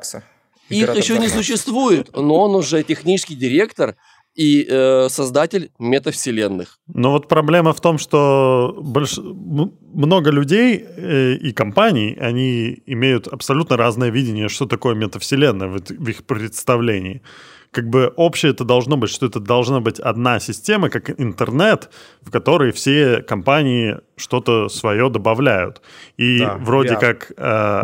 [0.68, 3.96] Их еще не существует, но он уже технический директор,
[4.38, 6.78] и э, создатель метавселенных.
[6.86, 9.18] Но вот проблема в том, что больш...
[9.18, 16.08] много людей э, и компаний, они имеют абсолютно разное видение, что такое метавселенная в, в
[16.08, 17.20] их представлении.
[17.70, 21.90] Как бы общее это должно быть, что это должна быть одна система, как интернет,
[22.22, 25.82] в которой все компании что-то свое добавляют.
[26.16, 27.00] И Да, вроде VR.
[27.00, 27.82] как э,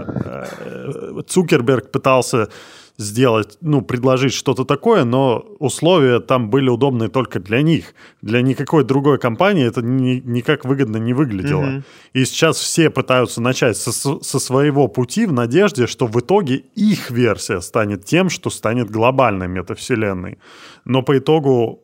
[1.13, 2.49] э, Цукерберг пытался
[2.97, 7.95] сделать, ну, предложить что-то такое, но условия там были удобные только для них.
[8.23, 11.63] Для никакой другой компании это ни- никак выгодно не выглядело.
[11.63, 11.85] Мгм.
[12.13, 17.11] И сейчас все пытаются начать со, со своего пути в надежде, что в итоге их
[17.11, 20.39] версия станет тем, что станет глобальной метавселенной.
[20.85, 21.83] Но по итогу,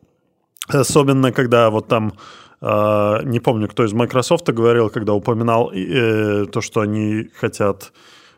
[0.69, 2.13] особенно когда вот там
[2.61, 7.91] э, не помню, кто из Microsoft говорил, когда упоминал э, то, что они хотят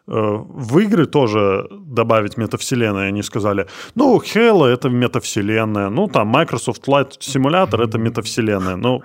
[0.05, 3.07] в игры тоже добавить метавселенную.
[3.07, 8.75] Они сказали, ну, Halo— это метавселенная, ну, там Microsoft Flight Simulator— это метавселенная.
[8.75, 9.01] Ну,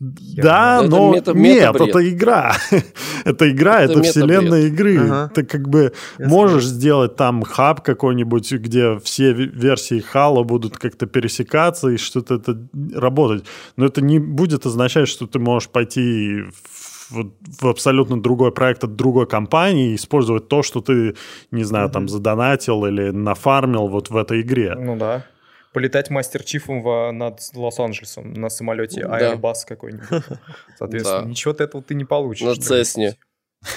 [0.00, 2.52] да, Это но мета- нет, это игра.
[3.24, 4.98] это игра, Это это, вселенная игры.
[4.98, 5.30] Ага.
[5.34, 11.06] Ты как бы Я можешь сделать там хаб какой-нибудь, где все версии Хала будут как-то
[11.06, 12.58] пересекаться и что-то это
[12.94, 13.44] работать.
[13.76, 18.96] Но это не будет означать, что ты можешь пойти в, в абсолютно другой проект от
[18.96, 21.14] другой компании использовать то, что ты,
[21.50, 24.74] не знаю, там задонатил или нафармил вот в этой игре.
[24.74, 25.24] Ну да.
[25.72, 29.34] Полетать мастер-чифом во- над Лос-Анджелесом на самолете Да.
[29.34, 30.06] Airbus какой-нибудь.
[30.78, 31.28] Соответственно, Да.
[31.28, 32.46] ничего от этого ты не получишь.
[32.46, 32.54] На.
[32.54, 33.16] Цесне.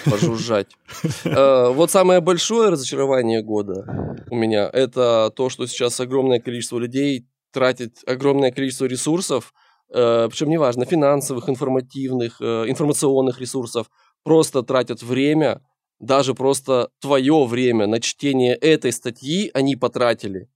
[0.06, 0.68] Пожужжать.
[1.26, 3.86] Э, Вот самое большое разочарование года
[4.30, 9.54] у меня это то, что сейчас огромное количество людей тратит огромное количество ресурсов,
[9.92, 13.90] причем неважно, финансовых, информативных, э, информационных ресурсов,
[14.24, 15.62] просто тратят время,
[16.00, 20.50] даже просто твое время на чтение этой статьи они потратили,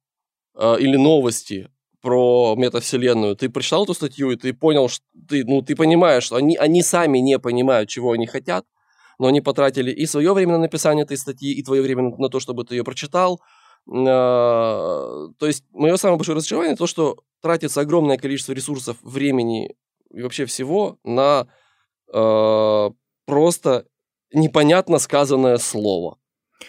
[0.55, 1.69] э, или новости
[2.01, 3.35] про метавселенную.
[3.35, 6.81] Ты прочитал эту статью, и ты понял, что ты, ну, ты понимаешь, что они, они
[6.81, 8.65] сами не понимают, чего они хотят,
[9.19, 12.39] но они потратили и свое время на написание этой статьи, и твое время на то,
[12.39, 13.39] чтобы ты ее прочитал.
[13.89, 19.75] А, То есть мое самое большое разочарование то, что тратится огромное количество ресурсов, времени
[20.13, 21.47] и вообще всего на
[22.13, 22.89] э,
[23.25, 23.85] просто
[24.33, 26.17] непонятно сказанное слово.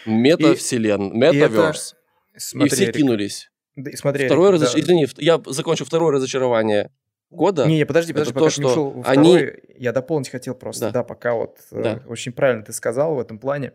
[0.05, 1.95] Метавселенная, метаверс.
[2.33, 3.51] И, Смотри, все кинулись.
[3.75, 4.65] да, и смотри, Второе Эрик, да.
[4.67, 6.91] разоч- Извини, я закончу второе разочарование
[7.29, 7.67] года.
[7.67, 10.29] Не, не, подожди, Это подожди, то, пока не что ушел во они- второй, я дополнить
[10.29, 10.91] хотел просто, Да.
[10.91, 12.03] да, пока вот э, Да.
[12.07, 13.73] очень правильно ты сказал в этом плане.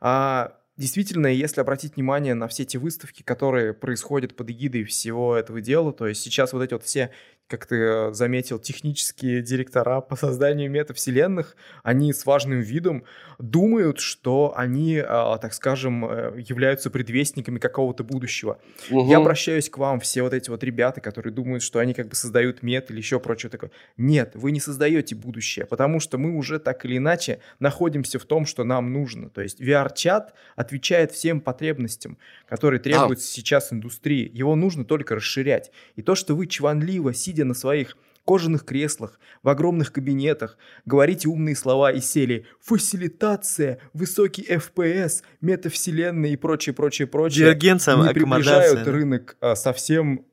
[0.00, 5.60] А, действительно, если обратить внимание на все эти выставки, которые происходят под эгидой всего этого
[5.60, 7.10] дела, то есть сейчас вот эти вот все,
[7.48, 13.04] как ты э, заметил, технические директора по созданию метавселенных, они с важным видом
[13.38, 18.58] думают, что они, а, так скажем, э, являются предвестниками какого-то будущего.
[18.90, 19.08] Мгм.
[19.08, 22.16] Я обращаюсь к вам, все вот эти вот ребята, которые думают, что они как бы
[22.16, 23.70] создают мет или еще прочее такое.
[23.96, 28.44] Нет, вы не создаете будущее, потому что мы уже так или иначе находимся в том,
[28.46, 29.30] что нам нужно.
[29.30, 32.18] То есть VR-чат отвечает всем потребностям,
[32.48, 34.28] которые требуются сейчас индустрии.
[34.34, 35.70] Его нужно только расширять.
[35.94, 41.54] И то, что вы чванливо, сидя на своих кожаных креслах, в огромных кабинетах, говорите умные
[41.54, 49.36] слова из серии «фасилитация», «высокий FPS», «метавселенная» и прочее, прочее, прочее Дивергенция, не приближают рынок
[49.40, 50.24] а, совсем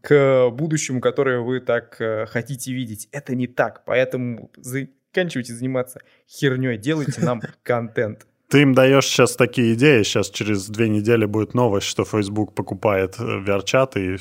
[0.00, 3.08] к будущему, которое вы так э, хотите видеть.
[3.12, 8.26] Это не так, поэтому заканчивайте заниматься херней, делайте нам контент.
[8.48, 13.16] Ты им даешь сейчас такие идеи, сейчас через две недели будет новость, что Facebook покупает
[13.18, 14.16] э, VR-чат и...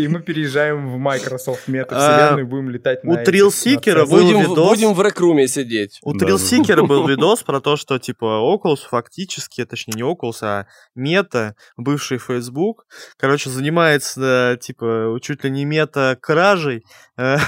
[0.00, 4.68] И мы, переезжаем в Microsoft метавселенную и будем летать на у Трилсикера был видос.
[4.68, 5.98] будем в рекруме сидеть.
[6.02, 6.12] У.
[6.14, 12.18] Трилсикера был видос про то, что, типа, Oculus фактически, точнее, не Oculus, а Мета, бывший
[12.18, 12.84] Facebook,
[13.16, 16.84] короче, занимается, типа, чуть ли не мета-кражей.
[17.20, 17.38] Э,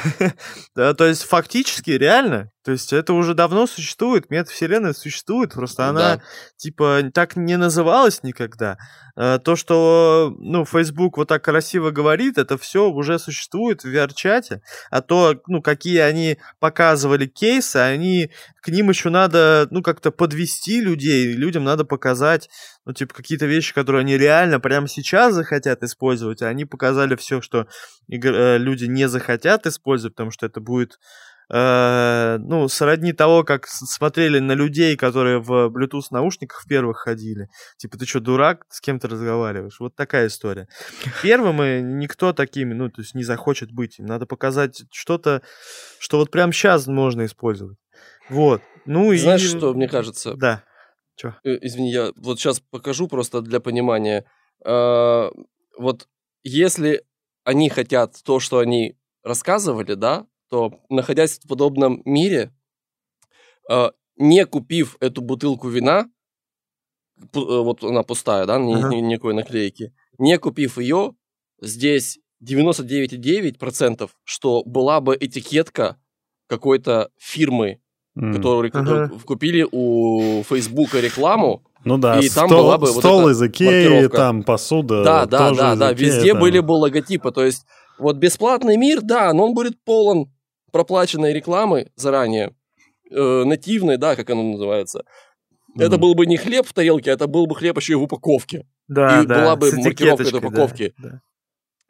[0.74, 6.22] То есть, фактически, реально, то есть, это уже давно существует, мета-вселенная существует, просто она, Да.
[6.56, 8.78] типа, так не называлась никогда.
[9.16, 14.62] Э, То, что, ну, Facebook вот так красиво говорит, это все уже существует в VR-чате,
[14.90, 18.30] а то, ну, какие они показывали кейсы, они
[18.62, 22.48] к ним еще надо, ну, как-то подвести людей, людям надо показать,
[22.86, 27.40] ну, типа, какие-то вещи, которые они реально прямо сейчас захотят использовать, а они показали все,
[27.40, 27.66] что
[28.08, 30.98] э, люди не захотят использовать, потому что это будет
[31.50, 37.48] э, ну, сродни того, как смотрели на людей, которые в Bluetooth наушниках в первых ходили.
[37.76, 39.80] Типа, ты что, дурак, с кем ты разговариваешь?
[39.80, 40.68] Вот такая история.
[41.22, 43.98] Первым и никто такими, ну, то есть не захочет быть.
[43.98, 45.42] Им надо показать что-то,
[45.98, 47.78] что вот прямо сейчас можно использовать.
[48.28, 48.62] Вот.
[48.86, 49.18] Ну и...
[49.18, 50.34] Знаешь, что мне кажется?
[50.34, 50.64] Да.
[51.44, 54.24] Э, Извини, я вот сейчас покажу просто для понимания.
[54.64, 55.30] э,
[55.78, 56.08] вот
[56.42, 57.04] если
[57.44, 62.52] они хотят то, что они рассказывали, да, то находясь в подобном мире,
[63.70, 66.10] э, не купив эту бутылку вина,
[67.18, 68.90] э, вот она пустая, да, ни- Ага.
[68.94, 71.14] ни- никакой наклейки, не купив ее,
[71.62, 75.96] здесь 99,9%, что была бы этикетка
[76.48, 77.80] какой-то фирмы,
[78.14, 78.34] М.
[78.34, 79.10] которую Ага.
[79.10, 83.30] э, купили у Фейсбука рекламу, Ну да, и там стол, была бы вот стол эта
[83.30, 84.16] из Икеи, маркировка.
[84.18, 85.92] там посуда Да, да, да, да.
[85.94, 86.40] Икеи, Везде там.
[86.42, 87.32] были бы логотипы.
[87.32, 87.64] То есть,
[87.98, 90.30] вот бесплатный мир, да, но он будет полон
[90.72, 92.54] проплаченной рекламы заранее.
[93.10, 95.04] Э, нативной, да, как оно называется.
[95.76, 96.00] Это Мгм.
[96.00, 98.66] был бы не хлеб в тарелке, это был бы хлеб еще и в упаковке.
[98.88, 100.94] Да, И да, была бы с маркировка этой этикеточкой, да, упаковки.
[100.98, 101.20] да.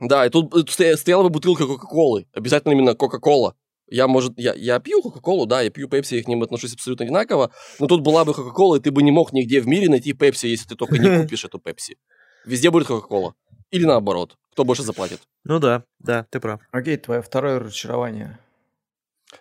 [0.01, 2.27] Да, и тут э, стоя- стояла бы бутылка Кока-Колы.
[2.33, 3.55] Обязательно именно Кока-Кола.
[3.89, 7.05] Я, может, я, я пью Кока-Колу, да, я пью Пепси, я к ним отношусь абсолютно
[7.05, 10.13] одинаково, но тут была бы Кока-Кола, и ты бы не мог нигде в мире найти
[10.13, 11.99] Пепси, если ты только не купишь эту Пепси.
[12.45, 13.35] Везде будет Кока-Кола.
[13.71, 14.37] Или наоборот.
[14.53, 15.21] Кто больше заплатит.
[15.45, 16.61] Ну да, да, ты прав.
[16.73, 18.39] Окей, твое второе разочарование.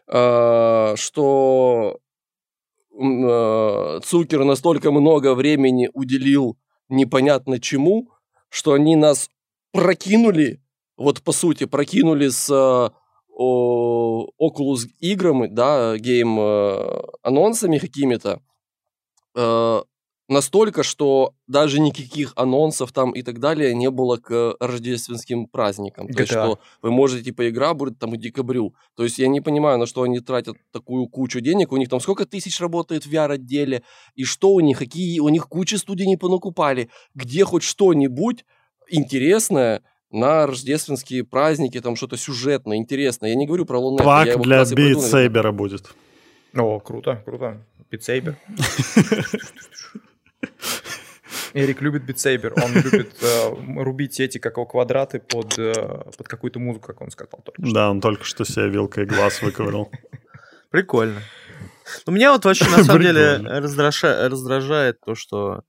[0.07, 1.99] А, что
[2.99, 6.57] а, Цукер настолько много времени уделил
[6.89, 8.09] непонятно чему,
[8.49, 9.29] что они нас
[9.71, 10.61] прокинули,
[10.97, 12.93] вот по сути, прокинули с а,
[13.29, 16.39] о- Oculus играми, да, гейм
[17.23, 18.41] анонсами какими-то,
[20.32, 26.07] настолько, что даже никаких анонсов там и так далее не было к рождественским праздникам.
[26.07, 26.43] То есть, GTA.
[26.45, 28.73] что вы можете, типа, игра будет там к декабрю.
[28.95, 31.71] То есть я не понимаю, на что они тратят такую кучу денег.
[31.71, 33.84] У них там сколько тысяч работает в VR-отделе,
[34.15, 36.89] и что у них, какие у них куча студий не понакупали.
[37.13, 38.45] Где хоть что-нибудь
[38.89, 43.29] интересное на рождественские праздники, там что-то сюжетное, интересное.
[43.29, 44.03] Я не говорю про Лунет.
[44.03, 44.61] Пак как для.
[44.63, 45.93] Saber будет.
[46.53, 47.57] О, круто, круто.
[47.89, 48.38] Битсейбер.
[51.53, 52.53] Эрик любит битсейбер.
[52.63, 55.73] Он любит э, рубить эти как его квадраты под, э,
[56.17, 57.73] под какую-то музыку, как он сказал только что.
[57.73, 59.91] Да, он только что себе вилкой глаз выковырял.
[60.69, 61.21] Прикольно.
[62.05, 65.63] Ну, меня вот вообще на самом деле раздражает то, что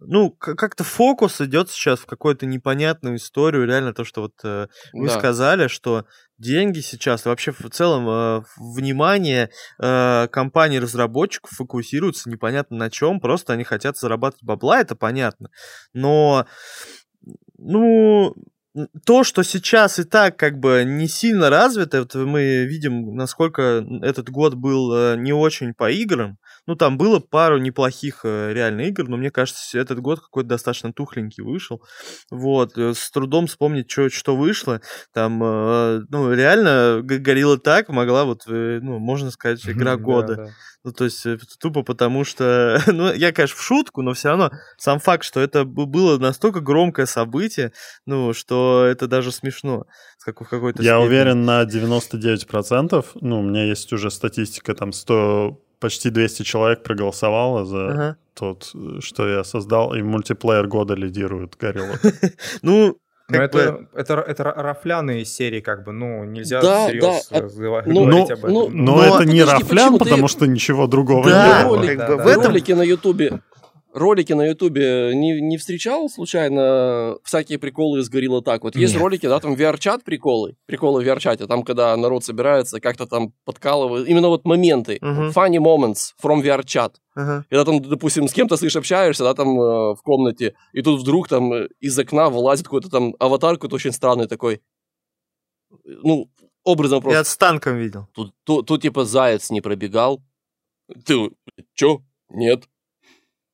[0.00, 3.66] ну, как-то фокус идет сейчас в какую-то непонятную историю.
[3.66, 5.18] Реально то, что вот э, вы Да.
[5.18, 6.06] сказали, что
[6.38, 13.20] деньги сейчас, вообще в целом э, внимание э, компаний-разработчиков фокусируется непонятно на чем.
[13.20, 15.50] Просто они хотят зарабатывать бабла, это понятно.
[15.92, 16.46] Но,
[17.58, 18.34] ну,
[19.04, 24.28] то, что сейчас и так как бы не сильно развито, вот мы видим, насколько этот
[24.28, 26.38] год был э, не очень по играм.
[26.66, 30.92] Ну, там было пару неплохих э, реально игр, но мне кажется, этот год какой-то достаточно
[30.92, 31.82] тухленький вышел.
[32.30, 34.80] Вот, э, с трудом вспомнить, чё- что вышло.
[35.14, 40.34] Там, э, ну, реально, Г- Горилла так могла, вот, ну, можно сказать, игра Да, года.
[40.36, 40.46] да.
[40.84, 41.24] Ну, то есть,
[41.58, 45.64] тупо потому что, ну, я, конечно, в шутку, но все равно сам факт, что это
[45.64, 47.72] было настолько громкое событие,
[48.06, 49.86] ну, что это даже смешно
[50.24, 51.06] как- в какой-то Я степени.
[51.06, 53.06] уверен на 99%.
[53.20, 58.16] Ну, у меня есть уже статистика, там 100, почти 200 человек проголосовало за Ага.
[58.34, 61.96] тот, что я создал, и мультиплеер года лидирует Горилла.
[62.62, 62.96] Ну,
[63.28, 67.40] Но бы- это, это, это ра- рафляные серии, как бы, ну, нельзя Да, всерьез да,
[67.40, 68.52] разгова- ну, говорить ну, об этом.
[68.52, 71.76] ну, Но, Но это не рафлян, ты- потому что ничего другого Да, не было.
[71.78, 72.46] Да, бы да, в этом...
[72.52, 73.40] Ролики на Ютубе.
[73.96, 78.62] Ролики на Ютубе не, не встречал случайно всякие приколы из Горилла так?
[78.62, 79.02] Вот есть Нет.
[79.02, 84.06] ролики, да, там VR-чат приколы, приколы в VR-чате, там, когда народ собирается, как-то там подкалывают,
[84.06, 85.30] именно вот моменты, Мгм.
[85.30, 87.00] funny moments from VR-чат.
[87.14, 87.46] Ага.
[87.48, 91.28] Когда там, допустим, с кем-то, слышь, общаешься, да, там э, в комнате, и тут вдруг
[91.28, 94.60] там из окна вылазит какой-то там аватар какой-то очень странный такой,
[95.84, 96.30] ну,
[96.64, 97.18] образом просто.
[97.18, 98.08] Я с танком видел.
[98.12, 100.22] Тут, тут, тут, типа заяц не пробегал.
[101.06, 101.30] Ты
[101.74, 102.02] чё?
[102.28, 102.64] Нет.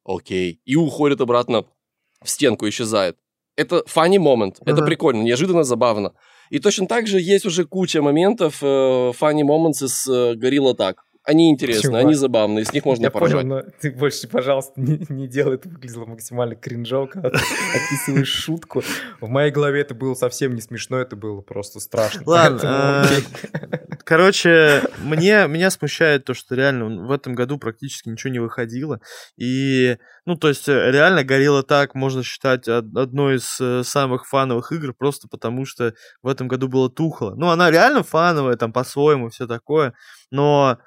[0.04, 0.60] Окей.
[0.64, 1.64] И уходит обратно
[2.22, 3.16] в стенку, исчезает.
[3.56, 4.58] Это funny момент.
[4.62, 4.86] Это Ага.
[4.86, 6.14] прикольно, неожиданно, забавно.
[6.50, 10.94] И точно так же есть уже куча моментов э, funny moments из э, Gorilla Tag.
[11.24, 12.00] Они интересны, Чувак.
[12.04, 13.42] они забавные, с них можно Я поржать.
[13.42, 18.28] понял, но ты больше, пожалуйста, не, не делай, это выглядело максимально кринжово, когда ты описываешь
[18.28, 18.82] шутку.
[19.20, 22.22] В моей голове это было совсем не смешно, это было просто страшно.
[22.26, 23.24] Ладно, окей.
[24.04, 29.00] Короче, мне, меня смущает то, что реально в этом году практически ничего не выходило.
[29.36, 29.96] И,
[30.26, 34.72] ну, то есть, э, реально Горилла так можно считать од- одной из э, самых фановых
[34.72, 37.34] игр, просто потому что в этом году было тухло.
[37.36, 39.94] Ну, она реально фановая, там, по-своему, все такое,
[40.32, 40.78] но...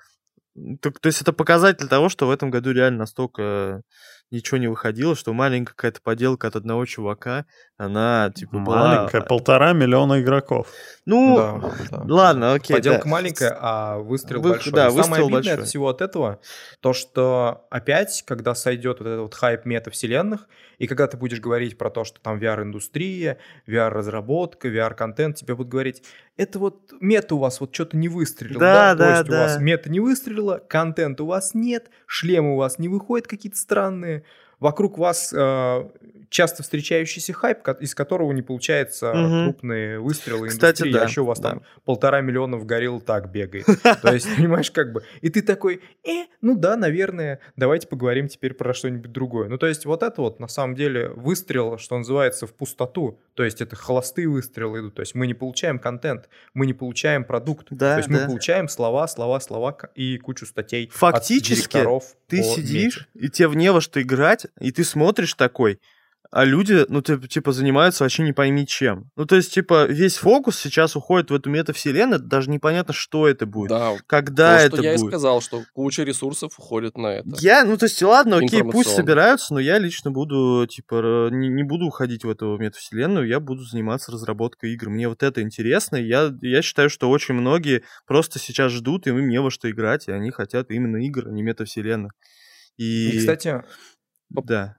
[0.82, 3.82] То, то есть это показатель того, что в этом году реально настолько
[4.32, 7.46] ничего не выходило, что маленькая какая-то поделка от одного чувака,
[7.78, 8.88] она, типа, была...
[8.98, 10.68] Маленькая, полтора миллиона игроков.
[11.06, 12.04] Ну, Да, да.
[12.14, 13.10] ладно, окей, Поделка да.
[13.10, 14.74] маленькая, а выстрел Вы- большой.
[14.74, 15.64] да, И Самое выстрел обидное большой.
[15.64, 16.40] от всего от этого,
[16.80, 20.48] то, что опять, когда сойдет вот этот вот хайп метавселенных,
[20.80, 23.38] и когда ты будешь говорить про то, что там VR-индустрия,
[23.68, 26.04] VR-разработка, VR-контент, тебе будут говорить,
[26.38, 28.96] это вот мета у вас вот что-то не выстрелил, Да, да?
[28.96, 29.62] То да, есть у вас да.
[29.62, 34.15] мета не выстрелила, контент у вас нет, шлемы у вас не выходят какие-то странные,
[34.60, 35.90] вокруг вас э,
[36.36, 39.44] часто встречающийся хайп, из которого не получается Мгм.
[39.46, 41.52] крупные выстрелы Кстати, индустрии, да, а еще у вас да.
[41.52, 43.66] там полтора миллиона в горилл так бегает.
[44.02, 48.54] То есть, понимаешь, как бы, и ты такой, э, ну да, наверное, давайте поговорим теперь
[48.54, 49.48] про что-нибудь другое.
[49.48, 53.18] Ну, то есть, вот это вот, на самом деле, выстрел, что называется, в пустоту.
[53.34, 54.96] То есть, это холостые выстрелы идут.
[54.96, 57.68] То есть, мы не получаем контент, мы не получаем продукт.
[57.70, 58.26] Да, То есть, мы да.
[58.26, 63.26] получаем слова, слова, слова и кучу статей от Фактически, директоров Ты сидишь, мете.
[63.28, 65.80] и тебе в не во что играть, и ты смотришь такой,
[66.32, 69.10] а люди, ну, типа, типа, занимаются вообще не пойми чем.
[69.16, 73.46] Ну, то есть, типа, весь фокус сейчас уходит в эту метавселенную, даже непонятно, что это
[73.46, 75.10] будет, Да, когда то, это что я и будет.
[75.12, 77.30] сказал, что куча ресурсов уходит на это.
[77.40, 81.64] Я, ну, то есть, ладно, окей, пусть собираются, но я лично буду, типа, не, не
[81.64, 84.90] буду уходить в эту метавселенную, я буду заниматься разработкой игр.
[84.90, 89.10] Мне вот это интересно, и я, я считаю, что очень многие просто сейчас ждут, и
[89.10, 92.12] им не во что играть, и они хотят именно игр, а не метавселенных.
[92.78, 93.64] И, И, кстати,
[94.30, 94.76] да.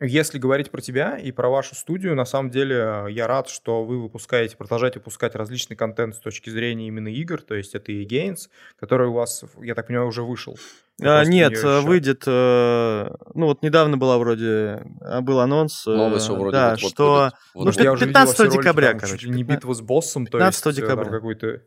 [0.00, 3.84] Если говорить про тебя и про вашу студию, на самом деле э, я рад, что
[3.84, 8.04] вы выпускаете, продолжаете выпускать различный контент с точки зрения именно игр, то есть это и
[8.04, 10.58] Gains, который у вас, я так понимаю, уже вышел.
[10.98, 16.24] Вы А, нет, выйдет, э, ну вот недавно была вроде, а, был анонс, э, Новость
[16.24, 19.30] что вроде да, вот-вот что ну, уже видел 15 все ролики, декабря, там короче, чуть
[19.30, 21.10] не 15 битва с боссом, то 15 есть э, там декабря.
[21.12, 21.62] какой-то...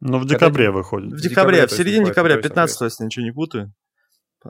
[0.00, 1.12] Но в декабре это- выходит.
[1.12, 3.72] в декабре, в то середине декабря, то есть 15 если ничего не путаю.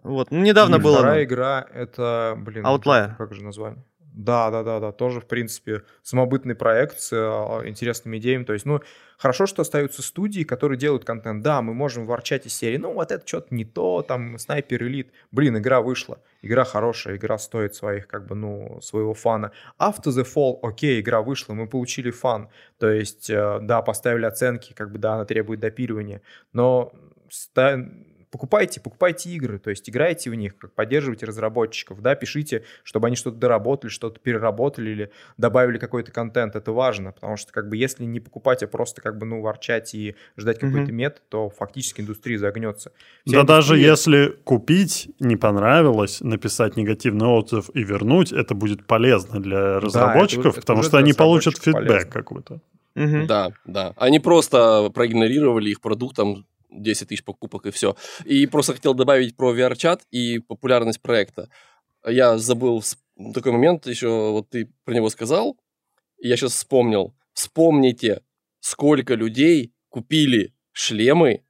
[0.03, 0.97] Вот, ну, недавно и было.
[0.99, 1.25] вторая оно.
[1.25, 3.17] игра это, блин, Outlier.
[3.17, 3.83] как же название?
[4.17, 8.45] Да, да, да, да, тоже, в принципе, самобытный проект с э, интересными идеями.
[8.45, 8.81] То есть, ну,
[9.19, 11.43] хорошо, что остаются студии, которые делают контент.
[11.43, 15.13] Да, мы можем ворчать из серии, ну, вот это что-то не то, там, снайпер элит.
[15.33, 19.53] Блин, игра вышла, игра хорошая, игра стоит своих, как бы, ну, своего фана.
[19.79, 22.49] After the Fall, окей, игра вышла, мы получили фан.
[22.79, 26.23] То есть, э, да, поставили оценки, как бы, да, она требует допиливания,
[26.55, 26.91] но
[27.29, 27.85] ста-
[28.31, 33.17] покупайте, покупайте игры, то есть играйте в них, как поддерживайте разработчиков, да, пишите, чтобы они
[33.17, 38.05] что-то доработали, что-то переработали или добавили какой-то контент, это важно, потому что как бы если
[38.05, 42.39] не покупать, а просто как бы ну ворчать и ждать какой-то мет, то фактически индустрия
[42.39, 42.93] загнется.
[43.27, 48.87] Да Вся даже индустрия- если купить не понравилось, написать негативный отзыв и вернуть, это будет
[48.87, 52.11] полезно для разработчиков, это потому уже что они получат фидбэк полезно.
[52.11, 52.61] какой-то.
[52.95, 53.27] Мгм.
[53.27, 53.93] Да, да.
[53.97, 56.47] Они просто проигнорировали их продукт, там
[56.83, 57.97] 10 тысяч покупок и все.
[58.25, 61.49] И просто хотел добавить про VR-чат и популярность проекта.
[62.07, 62.83] Я забыл
[63.35, 65.57] такой момент, еще вот ты про него сказал,
[66.19, 67.15] и я сейчас вспомнил.
[67.33, 68.23] Вспомните,
[68.61, 71.43] сколько людей купили шлемы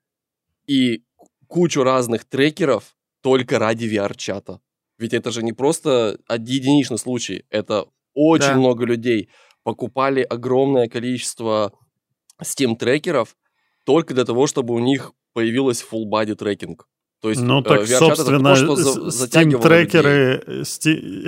[0.66, 1.04] и
[1.46, 4.60] кучу разных трекеров только ради VR-чата.
[4.98, 8.56] Ведь это же не просто единичный случай, это очень Да.
[8.56, 9.28] много людей
[9.62, 11.72] покупали огромное количество
[12.42, 13.36] Steam-трекеров
[13.86, 16.86] только для того, чтобы у них появилось full body трекинг.
[17.22, 20.62] То есть, Ну э, так, это собственно, то, что Steam-трекеры, э,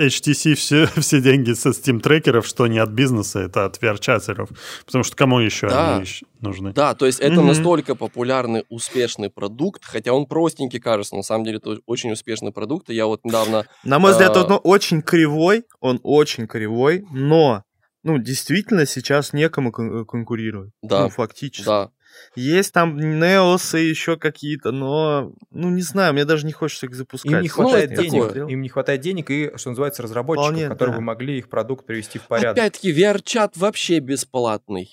[0.07, 4.49] HTC все, все деньги со Steam-трекеров, что не от бизнеса, это от VR-чатеров.
[4.85, 5.95] Потому что кому еще Да.
[5.95, 6.73] они ещё нужны?
[6.73, 7.47] Да, то есть это Мгм.
[7.47, 12.89] настолько популярный, успешный продукт, хотя он простенький кажется, на самом деле это очень успешный продукт.
[12.89, 13.65] И я вот недавно...
[13.83, 14.43] На мой взгляд, А.
[14.43, 17.63] он очень кривой, он очень кривой, но,
[18.03, 20.71] ну, действительно, сейчас некому кон- конкурировать.
[20.83, 21.65] Да, Ну, фактически.
[21.65, 21.89] Да,
[22.35, 26.95] Есть там Неосы и еще какие-то, но, ну, не знаю, мне даже не хочется их
[26.95, 27.31] запускать.
[27.31, 28.47] Им не хватает денег, смотрел.
[28.47, 30.97] им не хватает денег и, что называется, разработчиков, Вполне, которые да.
[30.99, 32.57] бы могли их продукт привести в порядок.
[32.57, 34.89] опять-таки VR-чат вообще бесплатный.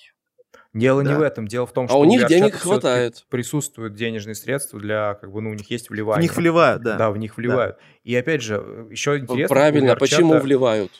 [0.73, 1.17] Дело не Да.
[1.17, 3.25] в этом, дело в том, А что у них VR-чата денег хватает.
[3.29, 6.21] Присутствуют денежные средства для, как бы, ну, у них есть В вливание.
[6.23, 6.97] них вливают, да.
[6.97, 7.77] Да, в них вливают.
[8.03, 9.47] И опять же, еще интересно...
[9.47, 10.91] Правильно, у почему вливают?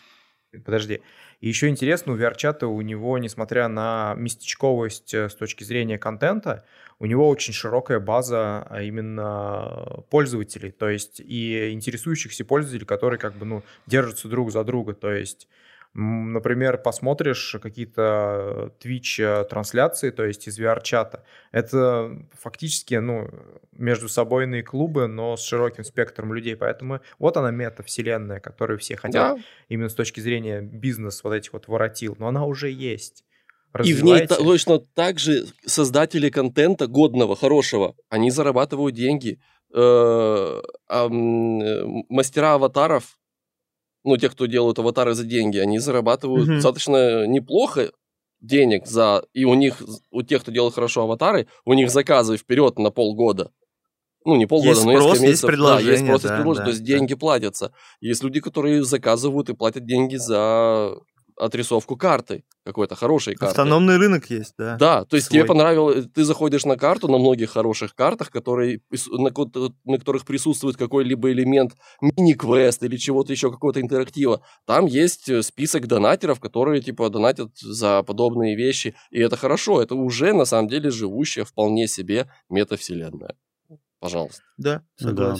[0.65, 1.01] Подожди.
[1.39, 6.65] И еще интересно, у VR-чата у него, несмотря на местечковость э, с точки зрения контента,
[6.99, 13.35] у него очень широкая база а именно пользователей, то есть и интересующихся пользователей, которые как
[13.35, 15.47] бы, ну, держатся друг за друга, то есть
[15.99, 21.23] Например, посмотришь какие-то Twitch трансляции, то есть из VR-чата.
[21.51, 23.31] Это фактически, ну,
[23.71, 26.55] между собойные клубы, но с широким спектром людей.
[26.55, 31.53] Поэтому вот она мета-вселенная, которую все хотят Да, именно с точки зрения бизнес вот этих
[31.53, 33.23] вот воротил, но она уже есть.
[33.83, 39.39] И в ней точно так же создатели контента годного, хорошего, они зарабатывают деньги.
[39.73, 43.17] э, э, мастера аватаров,
[44.07, 46.55] ну, те, кто делают аватары за деньги, они зарабатывают Мгм.
[46.55, 47.91] достаточно неплохо
[48.39, 49.25] денег за...
[49.33, 49.81] И у них,
[50.11, 53.51] у тех, кто делает хорошо аватары, у них заказы вперед на полгода.
[54.23, 55.49] Ну, не полгода, Есть но несколько спрос, есть месяцев.
[55.49, 56.87] да, есть предложение, спрос, есть да, предложение, да, то есть да.
[56.87, 57.73] деньги платятся.
[57.99, 60.95] Есть люди, которые заказывают и платят деньги за
[61.37, 63.51] отрисовку карты, какой-то хорошей карты.
[63.51, 64.75] Автономный рынок есть, да.
[64.77, 65.39] Да, то есть Свой.
[65.39, 68.81] тебе понравилось, ты заходишь на карту, на многих хороших картах, которые,
[69.11, 69.31] на,
[69.85, 74.41] на которых присутствует какой-либо элемент мини-квест или чего-то еще, какого-то интерактива.
[74.65, 79.95] Там есть э, список донатеров, которые, типа, донатят за подобные вещи, и это хорошо, это
[79.95, 83.35] уже, на самом деле, живущая вполне себе метавселенная.
[83.99, 84.43] Пожалуйста.
[84.57, 85.35] Да, Да.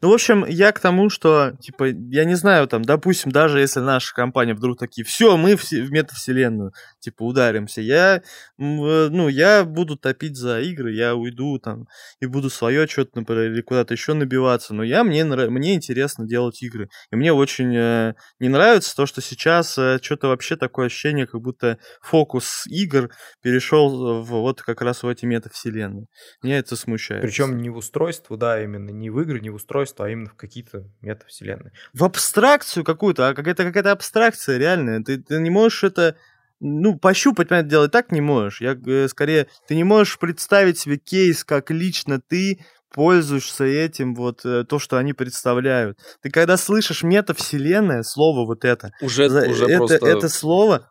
[0.00, 3.80] Ну, в общем, я к тому, что, типа, я не знаю, там, допустим, даже если
[3.80, 8.20] наша компания вдруг такие, все, мы в, в метавселенную, типа, ударимся, я, э,
[8.58, 11.86] ну, я буду топить за игры, я уйду там
[12.20, 16.62] и буду свое что-то, например, или куда-то еще набиваться, но я, мне, мне интересно делать
[16.62, 16.88] игры.
[17.10, 21.78] И мне очень э, не нравится то, что сейчас что-то вообще такое ощущение, как будто
[22.00, 23.10] фокус игр
[23.42, 26.06] перешел в, вот как раз в эти метавселенные.
[26.42, 27.22] Меня это смущает.
[27.22, 29.63] Причем не в устройство, да, именно не в игры, не в устройство,
[30.04, 31.72] а именно в какие-то метавселенные.
[31.92, 35.02] в абстракцию какую-то, а какая-то какая-то абстракция реальная.
[35.02, 36.16] Ты, ты не можешь это,
[36.60, 38.60] ну, пощупать, понятное дело, и так не можешь.
[38.60, 42.60] Я э, скорее, ты не можешь представить себе кейс, как лично ты
[42.92, 45.98] пользуешься этим, вот э, то, что они представляют.
[46.22, 50.06] Ты когда слышишь метавселенная, слово вот это, Уже, за- уже это, просто...
[50.06, 50.88] это слово,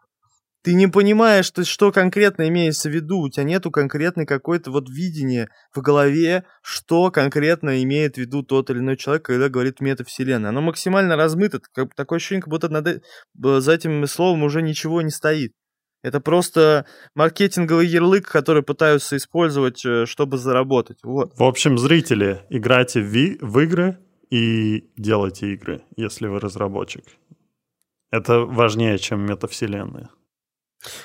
[0.63, 3.19] ты не понимаешь, ты, что конкретно имеется в виду.
[3.19, 8.69] У тебя нету конкретной какой-то вот видения в голове, что конкретно имеет в виду тот
[8.69, 10.49] или иной человек, когда говорит метавселенная.
[10.49, 11.59] Оно максимально размыто.
[11.73, 13.03] Как, такое ощущение, как будто над,
[13.35, 15.51] за этим словом уже ничего не стоит.
[16.01, 20.97] Это просто маркетинговый ярлык, который пытаются использовать, э, чтобы заработать.
[21.03, 21.33] Вот.
[21.37, 23.97] В общем, зрители, играйте в, в игры
[24.29, 27.03] и делайте игры, если вы разработчик.
[28.11, 30.09] Это важнее, чем метавселенная.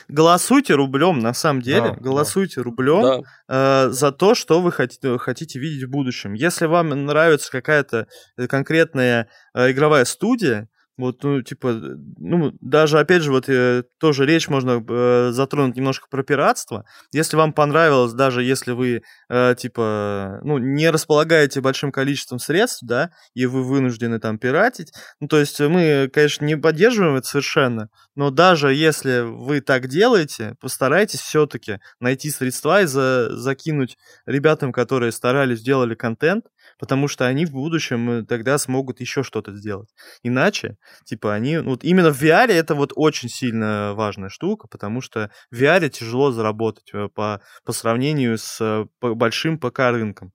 [0.08, 1.80] Голосуйте рублем, на самом деле.
[1.80, 2.00] Да, да.
[2.00, 3.02] голосуйте рублем.
[3.48, 3.86] Да.
[3.86, 6.34] э, за то, что вы хотите, хотите видеть в будущем.
[6.34, 8.06] Если вам нравится какая-то
[8.36, 10.68] э, конкретная э, игровая студия,
[10.98, 15.76] вот, ну, типа, э, ну, даже, опять же, вот э, тоже речь можно э, затронуть
[15.76, 16.84] немножко про пиратство.
[17.12, 23.10] Если вам понравилось, даже если вы, э, типа, ну, не располагаете большим количеством средств, да,
[23.32, 28.30] и вы вынуждены там пиратить, ну, то есть мы, конечно, не поддерживаем это совершенно, но
[28.30, 33.96] даже если вы так делаете, постарайтесь все-таки найти средства и за- закинуть
[34.26, 36.46] ребятам, которые старались, делали контент,
[36.78, 39.88] потому что они в будущем э, тогда смогут еще что-то сделать.
[40.22, 41.58] Иначе, типа, они...
[41.58, 45.88] ну, Вот именно в VR это вот очень сильно важная штука, потому что в VR
[45.88, 50.32] тяжело заработать э, по, по сравнению с большим ПК-рынком.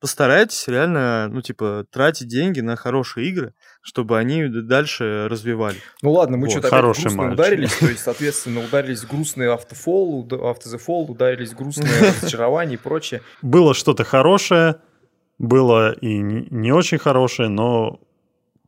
[0.00, 3.52] Постарайтесь реально, ну, типа, тратить деньги на хорошие игры,
[3.82, 5.76] чтобы они дальше развивали.
[6.00, 7.38] Ну ладно, мы Вот, что-то опять хороший грустно мальчик.
[7.38, 13.20] ударились, то есть, соответственно, ударились в грустный автофол, автозефол, ударились в грустное разочарование и прочее.
[13.42, 14.76] Было что-то хорошее,
[15.40, 17.98] было и не очень хорошее, но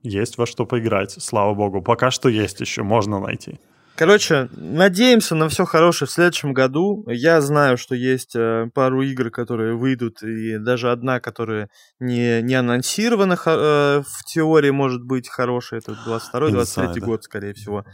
[0.02, 1.82] есть во что поиграть, слава богу.
[1.82, 3.60] Пока что есть еще, можно найти.
[3.94, 7.04] Короче, надеемся на все хорошее в следующем году.
[7.08, 11.68] Я знаю, что есть э, пару игр, которые выйдут, и даже одна, которая
[12.00, 15.80] не, не анонсирована э, в теории, может быть хорошая.
[15.80, 17.00] Это 22-23 Инсайды.
[17.00, 17.84] год, скорее всего.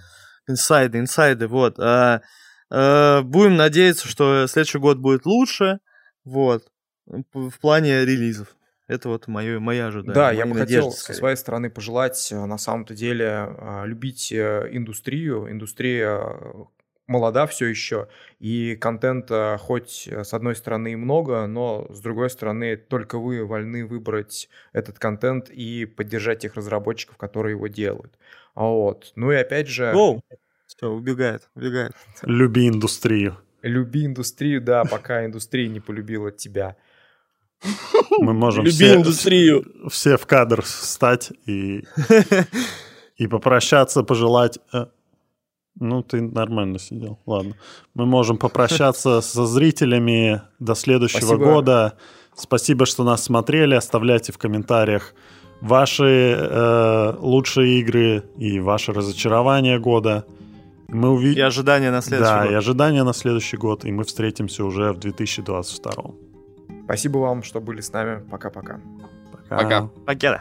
[0.47, 1.81] Инсайды, инсайды, вот.
[1.81, 2.23] А,
[2.71, 5.81] э, будем надеяться, что следующий год будет лучше,
[6.25, 6.63] вот,
[7.07, 8.55] в плане релизов.
[8.89, 10.15] Это вот мое, моя ожидание.
[10.15, 11.19] Да, я мои бы хотел надежды, со скорее.
[11.19, 15.51] своей стороны пожелать э, на самом-то деле э, любить э, индустрию.
[15.51, 16.65] Индустрия э,
[17.07, 18.09] молода все еще,
[18.39, 23.85] и контента хоть с одной стороны и много, но с другой стороны только вы вольны
[23.87, 28.19] выбрать этот контент и поддержать тех разработчиков, которые его делают.
[28.55, 29.13] А Вот.
[29.17, 30.23] Ну и опять же, Воу.
[30.67, 31.93] Все, убегает, убегает.
[32.23, 33.39] Люби индустрию.
[33.63, 36.77] люби индустрию, да, пока индустрия не полюбила тебя.
[38.19, 39.65] Мы можем Люби все, индустрию.
[39.91, 41.85] все в кадр встать и,
[43.17, 44.59] и попрощаться, пожелать...
[44.73, 44.87] э,
[45.81, 47.19] Ну, ты нормально сидел.
[47.27, 47.55] Ладно.
[47.95, 51.45] Мы можем попрощаться со зрителями до следующего Спасибо.
[51.45, 51.93] года.
[52.37, 53.75] Спасибо, что нас смотрели.
[53.75, 55.15] Оставляйте в комментариях
[55.61, 60.25] ваши э, лучшие игры и ваши разочарования года.
[60.89, 61.45] Мы И увидим...
[61.47, 62.53] ожидания на следующий Да, год.
[62.53, 63.85] и ожидания на следующий год.
[63.85, 65.93] И мы встретимся уже в 2022.
[66.89, 68.25] Спасибо вам, что были с нами.
[68.31, 68.81] Пока-пока.
[69.51, 69.89] Пока.
[70.07, 70.41] Покеда.